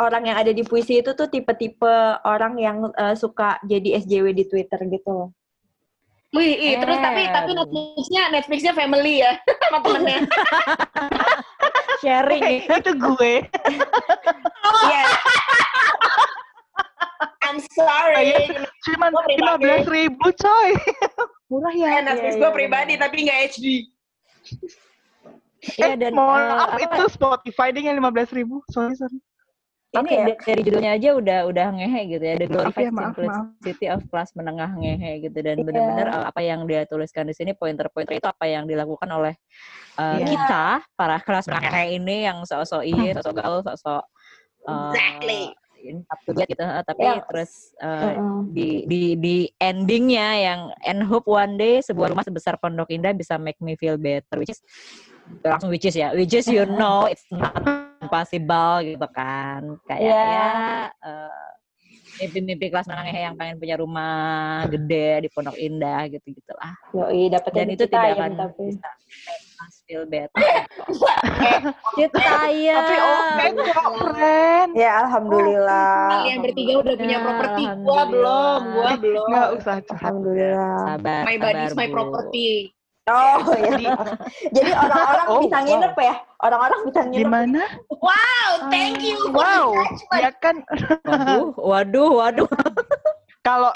orang 0.01 0.27
yang 0.27 0.37
ada 0.39 0.51
di 0.51 0.63
puisi 0.67 0.99
itu 1.01 1.15
tuh 1.15 1.29
tipe-tipe 1.31 2.19
orang 2.27 2.59
yang 2.59 2.77
uh, 2.95 3.15
suka 3.15 3.61
jadi 3.67 4.03
SJW 4.03 4.35
di 4.35 4.45
Twitter 4.49 4.81
gitu. 4.91 5.31
Wih, 6.35 6.59
eh. 6.59 6.75
terus 6.83 6.99
tapi 6.99 7.23
tapi 7.31 7.51
Netflixnya 7.55 8.23
Netflixnya 8.35 8.73
family 8.75 9.23
ya 9.23 9.39
sama 9.63 9.79
temennya. 9.87 10.19
Sharing. 12.03 12.67
itu 12.67 12.93
gue. 12.99 13.35
Iya. 14.67 15.03
I'm 17.47 17.59
sorry. 17.71 18.51
Cuma 18.83 19.15
lima 19.31 19.55
belas 19.63 19.87
ribu 19.87 20.27
coy. 20.35 20.71
Murah 21.47 21.75
ya. 21.79 22.03
Netflix 22.03 22.35
gue 22.35 22.51
pribadi 22.51 22.99
tapi 22.99 23.31
nggak 23.31 23.39
HD. 23.55 23.67
Iya 25.65 25.95
eh, 25.95 25.97
dan 25.97 26.13
mohon 26.13 26.43
uh, 26.45 26.61
maaf 26.61 26.77
itu 26.77 27.03
Spotify 27.09 27.71
dengan 27.71 27.97
lima 27.97 28.11
belas 28.11 28.29
ribu. 28.35 28.61
Sorry 28.69 28.93
sorry. 28.99 29.17
Ini 29.95 30.03
okay, 30.03 30.19
ya? 30.27 30.35
dari 30.35 30.63
judulnya 30.67 30.93
aja 30.99 31.09
udah 31.15 31.39
udah 31.47 31.67
ngehe 31.79 32.01
gitu 32.11 32.25
ya. 32.27 32.35
The 32.35 32.47
Glorified 32.51 32.91
ya, 32.91 32.91
maaf, 32.91 33.15
Simplicity 33.15 33.87
maaf. 33.87 33.95
of 33.95 34.03
Class 34.11 34.31
menengah 34.35 34.71
ngehe 34.75 35.13
gitu 35.23 35.39
dan 35.39 35.57
yeah. 35.63 35.65
benar-benar 35.65 36.09
apa 36.35 36.41
yang 36.43 36.67
dia 36.67 36.83
tuliskan 36.91 37.31
di 37.31 37.35
sini 37.39 37.55
pointer-pointer 37.55 38.19
itu 38.19 38.27
apa 38.27 38.45
yang 38.51 38.67
dilakukan 38.67 39.07
oleh 39.07 39.39
uh, 39.95 40.19
yeah. 40.19 40.27
kita 40.27 40.65
para 40.99 41.23
kelas 41.23 41.47
menengah 41.47 41.71
ngehe 41.71 41.87
ini 41.95 42.17
yang 42.27 42.43
sok-sok 42.43 42.83
iya, 42.83 43.15
sok-sok 43.15 43.35
gaul, 43.39 43.61
sok-sok 43.63 44.03
uh, 44.67 44.91
exactly 44.91 45.55
up 46.09 46.21
to 46.25 46.33
date 46.33 46.49
gitu 46.49 46.65
tapi 46.65 47.05
yeah. 47.05 47.21
terus 47.29 47.77
uh, 47.85 48.17
uh-uh. 48.17 48.41
di 48.49 48.89
di 48.89 49.03
di 49.21 49.37
endingnya 49.61 50.29
yang 50.41 50.61
and 50.89 51.05
hope 51.05 51.29
one 51.29 51.61
day 51.61 51.85
sebuah 51.85 52.17
rumah 52.17 52.25
sebesar 52.25 52.57
Pondok 52.57 52.89
Indah 52.89 53.13
bisa 53.13 53.37
make 53.37 53.61
me 53.61 53.77
feel 53.77 54.01
better 54.01 54.41
which 54.41 54.53
is 54.53 54.65
langsung 55.45 55.71
which 55.73 55.85
is 55.85 55.97
ya 55.97 56.13
which 56.13 56.33
is 56.33 56.47
you 56.49 56.65
know 56.65 57.09
it's 57.09 57.25
not 57.33 57.53
impossible 58.01 58.85
gitu 58.85 59.07
kan 59.13 59.65
kayak 59.89 60.01
yeah. 60.05 60.91
ya 60.93 61.09
uh, 61.09 61.45
mimpi-mimpi 62.21 62.71
kelas 62.71 62.87
menengah 62.87 63.11
yang 63.11 63.35
pengen 63.35 63.59
punya 63.59 63.77
rumah 63.79 64.63
gede 64.71 65.27
di 65.27 65.29
Pondok 65.35 65.59
Indah 65.59 66.07
gitu 66.07 66.23
gitulah. 66.31 66.73
Yoi, 66.95 67.27
Dan 67.51 67.75
itu 67.75 67.91
tidak 67.91 68.15
akan 68.15 68.31
tapi. 68.39 68.71
bisa 68.71 68.91
feel 69.85 70.05
better. 70.09 70.41
Eh, 70.41 70.65
Citaya. 71.97 72.77
Tapi 72.81 72.97
oke 72.97 73.63
kok, 73.69 73.93
friend. 74.17 74.71
Ya, 74.73 74.91
alhamdulillah. 75.05 76.25
kalian 76.25 76.39
bertiga 76.41 76.73
udah 76.81 76.95
punya 76.97 77.17
Ya, 77.17 77.25
properti, 77.25 77.63
gua 77.85 78.03
belum, 78.09 78.61
gua 78.73 78.91
belum. 78.97 79.27
Nggak 79.29 79.49
usah 79.61 79.77
curhat. 79.85 80.01
Alhamdulillah. 80.01 80.79
Sabar, 80.89 81.23
My 81.29 81.37
body 81.37 81.61
is 81.61 81.73
sabar, 81.73 81.81
my 81.81 81.89
Bu. 81.89 81.95
property. 81.95 82.49
Oh, 83.05 83.37
ya. 83.61 83.77
Di, 83.77 83.85
Jadi 84.49 84.71
orang-orang 84.73 85.27
Oh, 85.29 85.41
bisa 85.45 85.59
wow. 85.61 85.67
nginep 85.69 85.95
ya? 86.01 86.15
Orang-orang 86.41 86.79
bisa 86.89 87.01
di 87.05 87.09
nginep. 87.21 87.29
mana? 87.29 87.63
Wow, 88.01 88.51
thank 88.73 89.05
you. 89.05 89.19
Wow, 89.29 89.77
ya 90.17 90.33
kan 90.35 90.65
Waduh, 91.05 91.53
waduh, 91.53 92.11
waduh. 92.17 92.49
kalau 93.41 93.69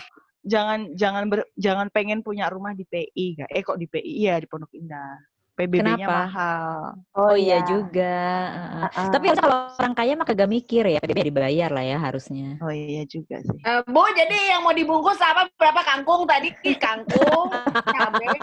jangan 0.45 0.89
jangan 0.97 1.29
ber, 1.29 1.45
jangan 1.61 1.93
pengen 1.93 2.25
punya 2.25 2.49
rumah 2.49 2.73
di 2.73 2.89
PI 2.89 3.45
kak. 3.45 3.49
Eh 3.53 3.61
kok 3.61 3.77
di 3.77 3.85
PI? 3.85 4.25
Iya 4.25 4.41
di 4.41 4.47
Pondok 4.49 4.73
Indah. 4.73 5.21
PBB-nya 5.59 6.07
Kenapa? 6.07 6.15
mahal. 6.23 6.71
Oh, 7.19 7.35
iya 7.35 7.59
juga. 7.67 8.15
Heeh. 8.55 8.85
Ah, 8.95 9.11
Tapi 9.11 9.25
harusnya 9.27 9.43
kalau 9.43 9.57
orang 9.75 9.95
kaya 9.99 10.13
mah 10.15 10.27
kagak 10.27 10.47
mikir 10.47 10.87
ya, 10.87 11.03
PBB 11.03 11.35
dibayar 11.35 11.71
lah 11.75 11.83
ya 11.83 11.99
harusnya. 11.99 12.63
Oh 12.63 12.71
iya 12.71 13.03
juga 13.11 13.43
sih. 13.43 13.59
Eh, 13.59 13.81
Bu, 13.91 14.07
jadi 14.15 14.55
yang 14.55 14.63
mau 14.63 14.71
dibungkus 14.71 15.19
apa 15.19 15.51
berapa 15.59 15.83
kangkung 15.83 16.31
tadi? 16.31 16.55
Kangkung, 16.79 17.51
cabai, 17.95 18.39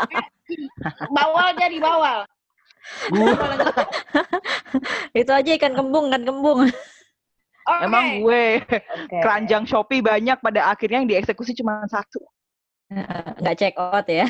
bawal 1.08 1.56
jadi 1.56 1.78
bawal. 1.80 2.28
Itu 5.16 5.32
aja 5.32 5.52
ikan 5.56 5.74
kembung, 5.74 6.12
kan 6.12 6.22
kembung. 6.28 6.68
Oke. 7.66 7.82
Emang 7.82 8.22
gue 8.22 8.62
Oke. 8.70 9.18
keranjang 9.24 9.64
Shopee 9.66 10.04
banyak 10.04 10.38
pada 10.38 10.70
akhirnya 10.70 11.02
yang 11.02 11.10
dieksekusi 11.10 11.56
cuma 11.58 11.82
satu. 11.90 12.22
Heeh, 12.94 13.42
Nggak 13.42 13.56
check 13.58 13.76
out 13.80 14.06
ya. 14.06 14.28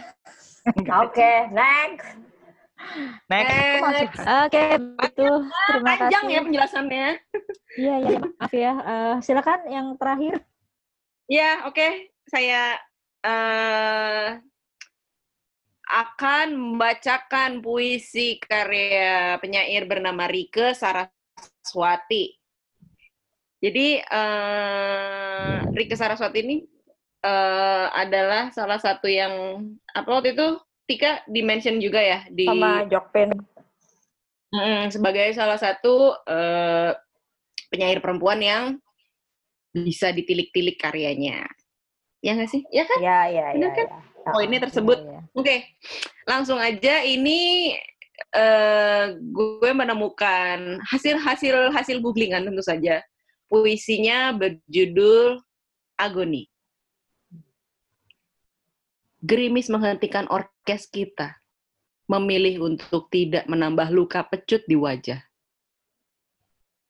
Oke, 1.04 1.32
next. 1.52 2.25
Next, 3.28 3.52
itu 3.52 3.78
masih 3.84 4.08
Oke, 4.46 4.64
begitu. 4.78 5.28
Terima 5.68 5.90
Panjang 5.98 6.24
kasih. 6.26 6.36
ya 6.36 6.40
penjelasannya. 6.46 7.08
Iya, 7.76 7.96
iya, 8.08 8.18
maaf 8.24 8.54
ya. 8.56 8.74
Eh, 8.80 9.16
silakan 9.20 9.60
yang 9.68 9.88
terakhir. 10.00 10.40
Ya, 11.28 11.66
oke. 11.68 12.10
Saya 12.30 12.80
eh 13.26 14.40
akan 15.86 16.48
membacakan 16.58 17.62
puisi 17.62 18.42
karya 18.42 19.38
penyair 19.38 19.86
bernama 19.86 20.26
Rike 20.26 20.74
Saraswati. 20.74 22.34
Jadi 23.62 24.02
eh 24.02 25.54
Rike 25.74 25.94
Saraswati 25.98 26.40
ini 26.42 26.58
eh 27.26 27.88
adalah 27.94 28.50
salah 28.54 28.78
satu 28.78 29.10
yang 29.10 29.66
apa 29.94 30.10
waktu 30.10 30.34
itu 30.38 30.58
Tika 30.86 31.26
dimention 31.26 31.82
juga 31.82 31.98
ya 31.98 32.20
di 32.30 32.46
Sama 32.46 32.86
Jokpen. 32.86 33.34
Mm, 34.54 34.94
sebagai 34.94 35.34
salah 35.34 35.58
satu 35.58 36.14
eh, 36.30 36.94
penyair 37.74 38.00
perempuan 38.00 38.40
yang 38.40 38.64
bisa 39.74 40.14
ditilik-tilik 40.14 40.78
karyanya. 40.80 41.44
Ya 42.24 42.38
nggak 42.38 42.50
sih? 42.54 42.62
Ya 42.72 42.88
kan? 42.88 42.98
Ya, 43.02 43.20
ya, 43.28 43.46
Bener 43.58 43.72
ya. 43.74 43.76
kan? 43.76 43.88
ya. 43.90 44.32
Poinnya 44.32 44.60
tersebut. 44.66 44.98
Iya, 45.02 45.12
iya. 45.12 45.22
Oke, 45.36 45.56
langsung 46.26 46.58
aja 46.58 47.06
ini 47.06 47.74
eh 48.32 49.06
gue 49.20 49.72
menemukan 49.76 50.80
hasil-hasil 50.88 51.76
hasil 51.76 51.98
googlingan 52.00 52.48
tentu 52.48 52.64
saja. 52.64 53.04
Puisinya 53.46 54.34
berjudul 54.34 55.38
Agoni. 56.00 56.50
Gerimis 59.26 59.74
menghentikan 59.74 60.30
orkes 60.30 60.86
kita, 60.86 61.42
memilih 62.06 62.62
untuk 62.62 63.10
tidak 63.10 63.50
menambah 63.50 63.90
luka 63.90 64.22
pecut 64.22 64.62
di 64.70 64.78
wajah. 64.78 65.18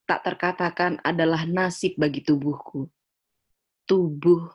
Tak 0.03 0.19
terkatakan 0.27 0.99
adalah 0.99 1.47
nasib 1.47 1.95
bagi 1.95 2.19
tubuhku. 2.19 2.91
Tubuh 3.87 4.51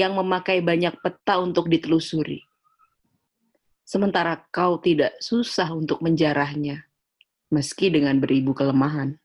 yang 0.00 0.16
memakai 0.16 0.64
banyak 0.64 0.96
peta 1.04 1.36
untuk 1.36 1.68
ditelusuri. 1.68 2.40
Sementara 3.84 4.40
kau 4.48 4.80
tidak 4.80 5.12
susah 5.20 5.68
untuk 5.68 6.00
menjarahnya, 6.00 6.88
meski 7.52 7.92
dengan 7.92 8.16
beribu 8.24 8.56
kelemahan. 8.56 9.20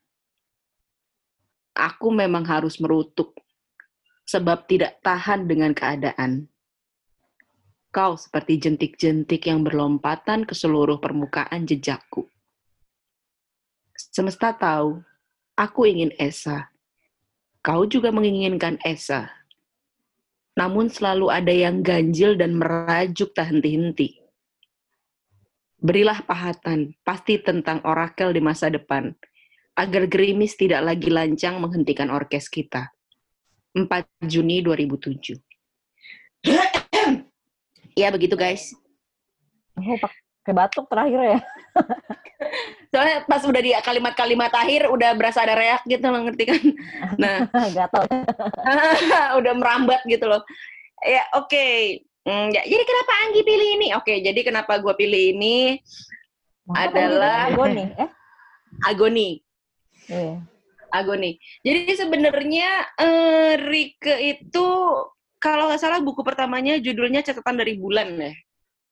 Aku 1.72 2.12
memang 2.12 2.44
harus 2.44 2.76
merutuk, 2.84 3.32
sebab 4.28 4.68
tidak 4.68 5.00
tahan 5.00 5.48
dengan 5.48 5.72
keadaan. 5.72 6.52
Kau 7.88 8.20
seperti 8.20 8.60
jentik-jentik 8.60 9.48
yang 9.48 9.64
berlompatan 9.64 10.44
ke 10.44 10.52
seluruh 10.52 11.00
permukaan 11.00 11.64
jejakku. 11.64 12.28
Semesta 13.96 14.52
tahu, 14.52 15.00
aku 15.56 15.88
ingin 15.88 16.12
Esa. 16.20 16.68
Kau 17.64 17.88
juga 17.88 18.12
menginginkan 18.12 18.76
Esa 18.84 19.38
namun 20.58 20.90
selalu 20.90 21.30
ada 21.30 21.54
yang 21.54 21.86
ganjil 21.86 22.34
dan 22.34 22.58
merajuk 22.58 23.30
tak 23.30 23.54
henti-henti. 23.54 24.18
Berilah 25.78 26.26
pahatan, 26.26 26.98
pasti 27.06 27.38
tentang 27.38 27.78
orakel 27.86 28.34
di 28.34 28.42
masa 28.42 28.66
depan, 28.66 29.14
agar 29.78 30.10
gerimis 30.10 30.58
tidak 30.58 30.82
lagi 30.82 31.14
lancang 31.14 31.62
menghentikan 31.62 32.10
orkes 32.10 32.50
kita. 32.50 32.90
4 33.78 33.86
Juni 34.26 34.58
2007. 34.66 35.38
Ya 37.94 38.08
begitu 38.10 38.34
guys. 38.34 38.74
Oh, 39.78 39.96
pakai 39.96 40.52
batuk 40.52 40.86
terakhir 40.90 41.20
ya. 41.36 41.38
Soalnya 42.92 43.16
pas 43.28 43.42
udah 43.44 43.60
di 43.60 43.70
kalimat-kalimat 43.84 44.52
akhir 44.54 44.88
udah 44.88 45.12
berasa 45.14 45.44
ada 45.44 45.54
reak 45.54 45.84
gitu 45.86 46.06
loh 46.08 46.24
ngerti 46.24 46.44
kan. 46.48 46.62
Nah, 47.20 47.36
Gatal. 47.76 48.04
udah 49.38 49.52
merambat 49.54 50.02
gitu 50.08 50.24
loh. 50.26 50.42
Ya 51.04 51.22
oke. 51.36 51.66
Hmm, 52.28 52.52
ya, 52.52 52.60
jadi 52.60 52.82
kenapa 52.84 53.12
Anggi 53.24 53.40
pilih 53.40 53.68
ini? 53.80 53.88
Oke, 53.96 54.20
jadi 54.20 54.40
kenapa 54.44 54.76
gue 54.84 54.92
pilih 54.92 55.32
ini? 55.32 55.80
Adalah- 56.68 57.48
Agoni. 57.48 57.84
Eh? 57.96 58.10
Agoni. 58.84 59.28
Iya. 60.12 60.36
Agoni. 60.92 61.40
Jadi 61.64 61.92
sebenarnya 61.96 62.68
eh, 63.00 63.52
Rike 63.56 64.16
itu 64.20 64.66
kalau 65.38 65.70
nggak 65.70 65.80
salah 65.80 66.02
buku 66.02 66.20
pertamanya 66.26 66.76
judulnya 66.78 67.22
catatan 67.22 67.56
dari 67.58 67.78
bulan 67.78 68.08
ya. 68.18 68.32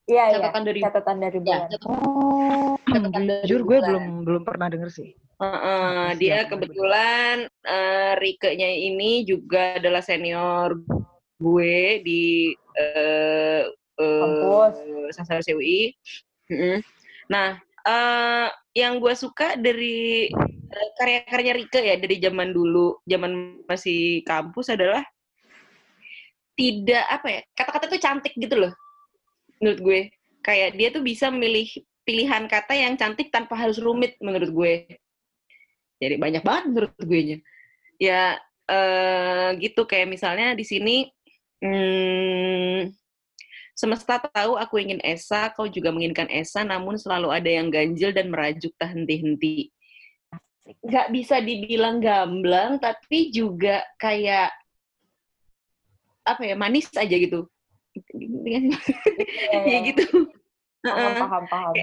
Iya, 0.06 0.24
iya. 0.30 0.34
Catatan 0.38 0.62
dari 0.62 0.80
Catatan 0.86 1.16
dari 1.18 1.38
ya, 1.38 1.42
bulan. 1.42 1.60
catatan, 1.66 1.90
Oh, 1.90 2.74
catatan 2.86 3.22
dari 3.26 3.42
jujur 3.50 3.60
gue 3.66 3.78
bulan. 3.82 3.86
belum 3.90 4.04
belum 4.22 4.42
pernah 4.46 4.66
denger 4.70 4.90
sih. 4.94 5.10
Heeh, 5.36 6.02
Siap, 6.14 6.18
dia 6.22 6.38
kebetulan 6.48 7.36
eh, 7.66 8.12
Rike-nya 8.16 8.70
ini 8.72 9.26
juga 9.26 9.76
adalah 9.76 10.00
senior 10.00 10.78
gue 11.36 12.00
di 12.00 12.54
eh 12.78 13.66
eh, 13.98 14.20
Kampus. 14.22 14.74
Sastra 15.12 15.42
CUI. 15.42 15.92
Mm-mm. 16.48 16.78
Nah, 17.28 17.58
eh, 17.82 18.48
yang 18.78 19.02
gue 19.02 19.12
suka 19.18 19.58
dari 19.58 20.30
eh, 20.70 20.88
karya-karya 21.02 21.52
Rike 21.58 21.80
ya 21.82 21.96
dari 21.98 22.16
zaman 22.22 22.54
dulu, 22.54 23.02
zaman 23.04 23.58
masih 23.66 24.22
kampus 24.22 24.70
adalah 24.70 25.02
tidak 26.56 27.04
apa 27.12 27.28
ya 27.28 27.40
kata-kata 27.52 27.84
tuh 27.92 28.00
cantik 28.00 28.32
gitu 28.34 28.56
loh 28.56 28.72
menurut 29.60 29.80
gue. 29.80 30.00
Kayak 30.44 30.70
dia 30.78 30.88
tuh 30.94 31.02
bisa 31.02 31.26
memilih 31.32 31.66
pilihan 32.06 32.46
kata 32.46 32.72
yang 32.76 32.94
cantik 32.94 33.34
tanpa 33.34 33.58
harus 33.58 33.82
rumit 33.82 34.14
menurut 34.22 34.50
gue. 34.52 34.74
Jadi 35.98 36.14
banyak 36.20 36.44
banget 36.44 36.64
menurut 36.70 36.92
gue 37.00 37.20
nya 37.24 37.38
ya 37.96 38.36
eh, 38.68 39.48
gitu 39.56 39.88
kayak 39.88 40.12
misalnya 40.12 40.52
di 40.52 40.60
sini 40.60 41.08
hmm, 41.64 42.92
semesta 43.72 44.20
tahu 44.20 44.60
aku 44.60 44.76
ingin 44.76 45.00
Esa 45.00 45.48
kau 45.56 45.64
juga 45.64 45.88
menginginkan 45.88 46.28
Esa 46.28 46.60
namun 46.64 47.00
selalu 47.00 47.32
ada 47.32 47.48
yang 47.48 47.72
ganjil 47.72 48.12
dan 48.12 48.28
merajuk 48.28 48.76
tak 48.76 48.92
henti-henti. 48.92 49.72
Nggak 50.84 51.08
bisa 51.14 51.40
dibilang 51.40 52.04
gamblang 52.04 52.76
tapi 52.76 53.32
juga 53.32 53.80
kayak 53.96 54.52
apa 56.26 56.42
ya 56.42 56.58
manis 56.58 56.90
aja 56.92 57.14
gitu. 57.14 57.46
Iya, 58.12 58.60
ya 59.54 59.60
iya. 59.62 59.78
gitu. 59.88 60.26
Paham, 60.82 61.12
paham, 61.16 61.44
paham. 61.48 61.74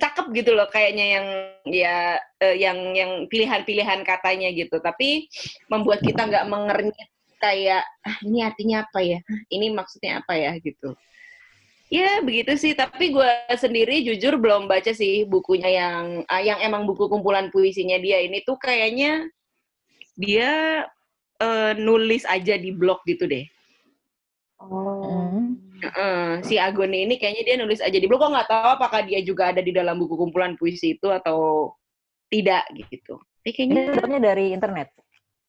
Cakep 0.00 0.26
gitu 0.32 0.56
loh 0.56 0.68
kayaknya 0.72 1.06
yang 1.20 1.26
ya 1.68 1.96
eh, 2.40 2.56
yang 2.56 2.78
yang 2.96 3.10
pilihan-pilihan 3.30 4.00
katanya 4.02 4.48
gitu. 4.52 4.80
Tapi 4.80 5.28
membuat 5.70 6.02
kita 6.02 6.26
nggak 6.26 6.48
mengernyit 6.48 7.08
kayak 7.38 7.84
ah, 8.04 8.18
ini 8.26 8.42
artinya 8.42 8.84
apa 8.84 9.00
ya? 9.00 9.18
Ah, 9.22 9.40
ini 9.52 9.70
maksudnya 9.70 10.20
apa 10.24 10.34
ya? 10.34 10.52
gitu. 10.58 10.96
Ya 11.88 12.20
begitu 12.20 12.52
sih. 12.56 12.72
Tapi 12.76 13.12
gue 13.12 13.30
sendiri 13.56 14.04
jujur 14.04 14.36
belum 14.36 14.68
baca 14.68 14.92
sih 14.92 15.24
bukunya 15.24 15.68
yang 15.68 16.24
ah, 16.28 16.40
yang 16.40 16.60
emang 16.64 16.84
buku 16.84 17.08
kumpulan 17.08 17.48
puisinya 17.52 17.96
dia 18.00 18.20
ini 18.24 18.44
tuh 18.44 18.56
kayaknya 18.60 19.28
dia 20.18 20.84
eh, 21.40 21.72
nulis 21.78 22.22
aja 22.26 22.54
di 22.58 22.70
blog 22.74 23.02
gitu 23.06 23.26
deh 23.26 23.46
Oh. 24.58 25.54
Heeh, 25.78 26.42
si 26.42 26.58
Agone 26.58 27.06
ini 27.06 27.14
kayaknya 27.14 27.42
dia 27.46 27.56
nulis 27.62 27.78
aja 27.78 27.94
di 27.94 28.10
blog. 28.10 28.26
Kok 28.26 28.32
nggak 28.34 28.50
tahu 28.50 28.68
apakah 28.74 29.00
dia 29.06 29.22
juga 29.22 29.54
ada 29.54 29.62
di 29.62 29.70
dalam 29.70 29.94
buku 30.02 30.18
kumpulan 30.18 30.58
puisi 30.58 30.98
itu 30.98 31.06
atau 31.06 31.70
tidak 32.26 32.66
gitu. 32.74 33.22
Tapi 33.22 33.50
kayaknya 33.54 33.94
Ini 33.94 34.18
dari 34.18 34.46
internet. 34.50 34.90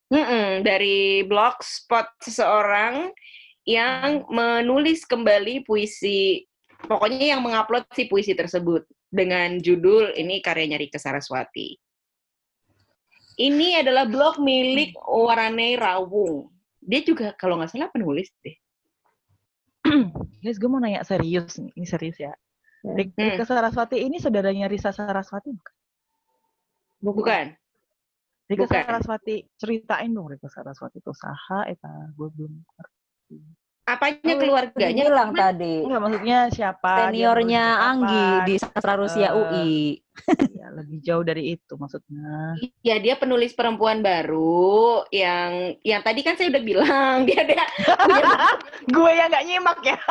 Mm-mm, 0.09 0.61
dari 0.65 1.25
blogspot 1.25 2.05
seseorang 2.21 3.13
yang 3.65 4.25
menulis 4.29 5.05
kembali 5.05 5.65
puisi, 5.65 6.45
pokoknya 6.85 7.37
yang 7.37 7.41
mengupload 7.45 7.85
si 7.93 8.09
puisi 8.09 8.33
tersebut 8.33 8.85
dengan 9.09 9.57
judul 9.61 10.13
ini 10.17 10.41
karyanya 10.41 10.81
Rika 10.81 10.97
Saraswati. 10.97 11.77
Ini 13.39 13.79
adalah 13.79 14.03
blog 14.03 14.35
milik 14.43 14.99
Warane 14.99 15.79
Rawung. 15.79 16.51
Dia 16.83 16.99
juga 17.07 17.31
kalau 17.39 17.55
nggak 17.55 17.71
salah 17.71 17.87
penulis 17.87 18.27
deh. 18.43 18.55
Guys, 20.43 20.59
gue 20.59 20.67
mau 20.67 20.83
nanya 20.83 21.07
serius 21.07 21.55
nih. 21.55 21.71
Ini 21.71 21.87
serius 21.87 22.19
ya. 22.19 22.35
Hmm. 22.83 22.95
Rik- 22.99 23.15
Rika 23.15 23.47
Saraswati 23.47 23.99
ini 24.03 24.19
saudaranya 24.19 24.67
Risa 24.67 24.91
Saraswati 24.91 25.55
bukan? 25.55 25.75
Bukan. 26.99 27.45
Rika 28.49 28.65
Bukan. 28.67 28.81
Saraswati, 28.83 29.35
ceritain 29.55 30.11
dong 30.11 30.27
Rika 30.27 30.51
Saraswati 30.51 30.99
itu 30.99 31.11
saha 31.15 31.63
eta 31.67 31.91
gue 32.15 32.27
belum 32.35 32.51
ngerti. 32.51 33.39
Apanya 33.89 34.21
Oh, 34.29 34.39
keluarganya? 34.39 35.03
bilang 35.03 35.31
tadi. 35.31 35.75
Enggak 35.81 36.01
maksudnya 36.01 36.37
siapa? 36.49 36.91
Seniornya 37.05 37.63
di 37.65 37.81
Anggi 37.81 38.27
di 38.45 38.55
Sastra 38.55 38.93
Rusia 38.93 39.27
Eh, 39.27 39.35
UI. 39.35 39.71
Ya, 40.51 40.67
lebih 40.69 40.99
jauh 40.99 41.23
dari 41.23 41.55
itu 41.55 41.73
maksudnya. 41.73 42.53
Ya 42.81 42.99
dia 42.99 43.15
penulis 43.15 43.51
perempuan 43.51 43.99
baru 43.99 45.07
yang 45.09 45.79
yang 45.81 46.01
tadi 46.01 46.21
kan 46.21 46.35
saya 46.35 46.51
udah 46.51 46.61
bilang 46.61 47.15
dia 47.27 47.41
dia 47.41 47.65
gue 48.85 49.11
yang 49.11 49.27
nggak 49.27 49.45
nyimak 49.45 49.79
ya. 49.81 49.97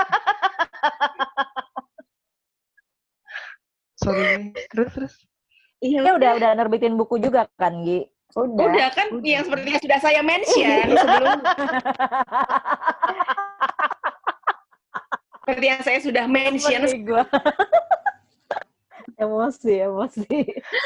Sorry, 3.97 4.25
terus 4.69 4.91
terus. 4.93 5.15
Iya, 5.79 6.03
Dia 6.03 6.13
udah 6.15 6.31
udah 6.35 6.51
nerbitin 6.55 6.95
buku 6.95 7.19
juga 7.19 7.47
kan, 7.55 7.83
Gi? 7.83 8.03
Udah. 8.31 8.67
Udah 8.67 8.89
kan 8.93 9.07
Udah. 9.11 9.25
yang 9.25 9.43
seperti 9.43 9.69
yang 9.73 9.83
sudah 9.83 9.99
saya 9.99 10.21
mention 10.21 10.87
sebelum 10.93 11.39
seperti 15.59 15.75
yang 15.75 15.83
saya 15.83 15.99
sudah 15.99 16.25
mention 16.31 16.81
Emosi 16.87 16.99
gua. 17.03 17.25
emosi, 19.19 19.73
emosi. 19.83 20.27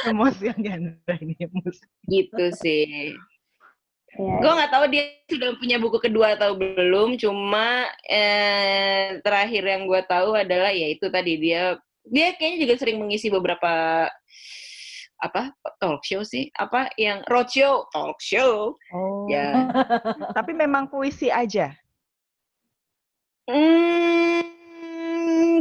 Emosi 0.09 0.43
yang 0.49 0.61
ganda 0.65 1.13
ini 1.21 1.37
emosi. 1.37 1.85
gitu 2.09 2.45
sih. 2.57 3.13
Ya, 4.17 4.33
Gue 4.41 4.49
nggak 4.57 4.73
tahu 4.73 4.85
dia 4.89 5.13
sudah 5.29 5.53
punya 5.61 5.77
buku 5.77 6.01
kedua 6.01 6.41
atau 6.41 6.57
belum. 6.57 7.21
Cuma 7.21 7.85
eh, 8.09 9.21
terakhir 9.21 9.61
yang 9.61 9.85
gue 9.85 10.01
tahu 10.09 10.33
adalah 10.41 10.73
ya 10.73 10.89
itu 10.89 11.05
tadi 11.13 11.37
dia 11.37 11.77
dia 12.09 12.33
kayaknya 12.41 12.65
juga 12.65 12.75
sering 12.81 12.97
mengisi 12.97 13.29
beberapa 13.29 14.09
apa 15.23 15.53
talk 15.79 16.01
show 16.03 16.25
sih 16.25 16.49
apa 16.57 16.89
yang 16.99 17.21
roadshow 17.29 17.85
talk 17.93 18.17
show 18.25 18.75
Oh. 18.91 19.29
ya 19.29 19.69
Tapi 20.33 20.57
memang 20.57 20.89
puisi 20.89 21.29
aja. 21.29 21.77
Hmm, 23.43 24.52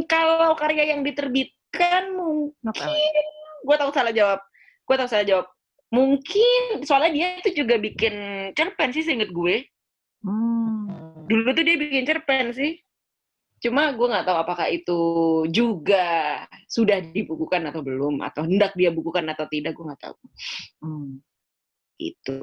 kalau 0.06 0.54
karya 0.54 0.94
yang 0.94 1.02
diterbitkan 1.02 2.12
mungkin 2.14 3.14
gue 3.62 3.76
tahu 3.78 3.90
salah 3.94 4.12
jawab. 4.14 4.40
Gue 4.86 4.96
tahu 4.98 5.08
salah 5.08 5.26
jawab. 5.26 5.46
Mungkin 5.92 6.82
soalnya 6.88 7.10
dia 7.12 7.28
itu 7.44 7.64
juga 7.64 7.76
bikin 7.76 8.14
cerpen 8.56 8.90
sih 8.96 9.04
seinget 9.04 9.28
gue. 9.28 9.68
Hmm. 10.24 11.26
Dulu 11.28 11.52
tuh 11.52 11.64
dia 11.64 11.76
bikin 11.76 12.08
cerpen 12.08 12.56
sih. 12.56 12.80
Cuma 13.62 13.94
gue 13.94 14.06
nggak 14.10 14.26
tahu 14.26 14.38
apakah 14.42 14.66
itu 14.72 15.00
juga 15.54 16.42
sudah 16.66 16.98
dibukukan 16.98 17.62
atau 17.70 17.84
belum 17.84 18.18
atau 18.26 18.42
hendak 18.42 18.74
dia 18.74 18.90
bukukan 18.90 19.22
atau 19.30 19.46
tidak 19.46 19.76
gue 19.76 19.84
nggak 19.86 20.02
tahu. 20.02 20.16
Hmm. 20.82 21.22
Itu. 22.00 22.42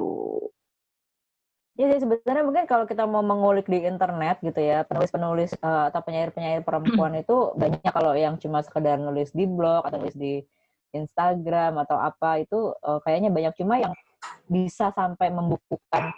Ya 1.79 1.95
sebenarnya 1.95 2.43
mungkin 2.43 2.67
kalau 2.67 2.83
kita 2.83 3.07
mau 3.07 3.23
mengulik 3.23 3.63
di 3.71 3.79
internet 3.87 4.43
gitu 4.43 4.59
ya, 4.59 4.83
penulis-penulis 4.83 5.55
eh, 5.55 5.83
atau 5.87 6.03
penyair-penyair 6.03 6.59
perempuan 6.67 7.15
itu 7.15 7.55
banyak 7.55 7.87
kalau 7.95 8.11
yang 8.19 8.35
cuma 8.35 8.59
sekedar 8.59 8.99
nulis 8.99 9.31
di 9.31 9.47
blog 9.47 9.87
atau 9.87 9.95
nulis 9.95 10.11
di 10.19 10.43
Instagram 10.91 11.79
atau 11.87 11.95
apa 11.95 12.43
itu 12.43 12.75
eh, 12.83 12.99
kayaknya 13.07 13.31
banyak 13.31 13.53
cuma 13.63 13.79
yang 13.79 13.95
bisa 14.51 14.91
sampai 14.91 15.31
membukukan 15.31 16.11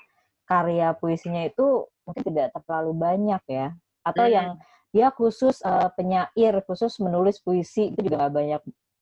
karya 0.50 0.97
puisinya 0.97 1.45
itu 1.45 1.86
mungkin 2.10 2.24
tidak 2.26 2.58
terlalu 2.58 2.97
banyak 2.97 3.41
ya. 3.45 3.78
Atau 4.02 4.26
Hmm. 4.26 4.34
yang 4.34 4.47
dia 4.89 5.13
khusus 5.13 5.62
eh, 5.62 5.89
penyair, 5.93 6.65
khusus 6.65 6.97
menulis 6.97 7.38
puisi 7.38 7.93
itu 7.93 8.02
juga 8.02 8.26
nggak 8.26 8.34
banyak. 8.34 8.62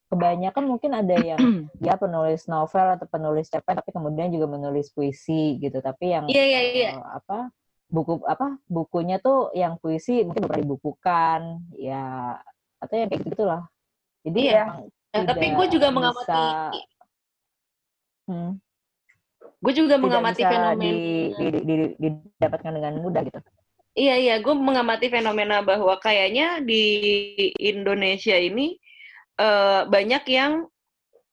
Kebanyakan 0.09 0.65
mungkin 0.65 0.91
ada 0.91 1.15
yang 1.15 1.37
dia 1.77 1.93
penulis 2.01 2.49
novel 2.49 2.97
atau 2.97 3.05
penulis 3.05 3.45
cerpen 3.45 3.77
tapi 3.77 3.93
kemudian 3.93 4.29
juga 4.29 4.49
menulis 4.49 4.89
puisi 4.89 5.61
gitu 5.61 5.77
tapi 5.79 6.11
yang 6.11 6.25
Iya 6.25 6.43
iya 6.43 6.61
iya. 6.65 6.89
eh, 6.93 7.05
apa 7.13 7.53
buku 7.85 8.21
apa 8.25 8.57
bukunya 8.65 9.17
tuh 9.17 9.53
yang 9.53 9.77
puisi 9.77 10.21
mungkin 10.21 10.45
pernah 10.45 10.61
dibukukan 10.61 11.41
ya 11.73 12.37
atau 12.77 12.93
yang 12.95 13.09
kayak 13.09 13.21
gitu 13.23 13.43
lah 13.45 13.69
jadi 14.21 14.39
Iya. 14.41 14.61
emang 14.65 14.81
Nah, 15.09 15.25
tapi 15.25 15.45
gue 15.49 15.67
juga 15.69 15.89
bisa- 15.89 15.97
mengamati. 15.97 16.45
hmm, 18.25 18.51
Gue 19.59 19.73
juga 19.75 19.95
mengamati 19.97 20.41
fenomena. 20.41 20.79
di, 20.79 20.93
di, 21.33 21.45
di- 21.51 21.65
di- 21.65 21.93
didapatkan 21.99 22.71
dengan 22.73 22.93
mudah 22.97 23.21
gitu 23.25 23.39
Iya 23.93 24.15
iya, 24.15 24.35
gue 24.39 24.53
mengamati 24.53 25.11
fenomena 25.11 25.59
bahwa 25.59 25.91
kayaknya 25.99 26.63
di 26.63 26.85
Indonesia 27.59 28.37
ini 28.37 28.78
eh, 29.39 29.81
banyak 29.87 30.23
yang 30.27 30.67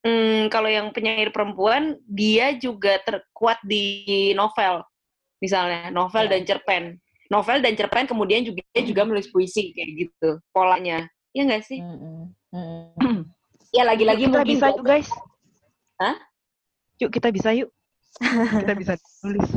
mm, 0.06 0.54
kalau 0.54 0.70
yang 0.70 0.94
penyair 0.94 1.34
perempuan 1.34 1.98
dia 2.06 2.54
juga 2.54 3.02
terkuat 3.02 3.58
di 3.66 4.30
novel, 4.38 4.86
misalnya 5.42 5.90
novel 5.90 6.30
Ya. 6.30 6.38
dan 6.38 6.42
cerpen, 6.46 6.84
novel 7.26 7.58
dan 7.58 7.74
cerpen 7.74 8.06
kemudian 8.06 8.46
juga 8.46 8.62
dia 8.70 8.86
juga 8.86 9.02
menulis 9.02 9.26
puisi 9.34 9.74
kayak 9.74 10.06
gitu 10.06 10.38
polanya, 10.54 11.10
ya 11.34 11.42
nggak 11.42 11.66
sih? 11.66 11.82
Mm-mm. 11.82 12.30
Mm-mm. 12.54 13.26
Ya 13.74 13.82
lagi-lagi 13.82 14.30
mungkin 14.30 14.56
bisa 14.56 14.72
yuk 14.72 14.86
guys. 14.86 15.10
Hah? 16.00 16.16
Yuk 17.02 17.10
kita 17.10 17.34
bisa 17.34 17.50
yuk. 17.52 17.68
kita 18.64 18.72
bisa 18.78 18.94
tulis. 19.20 19.44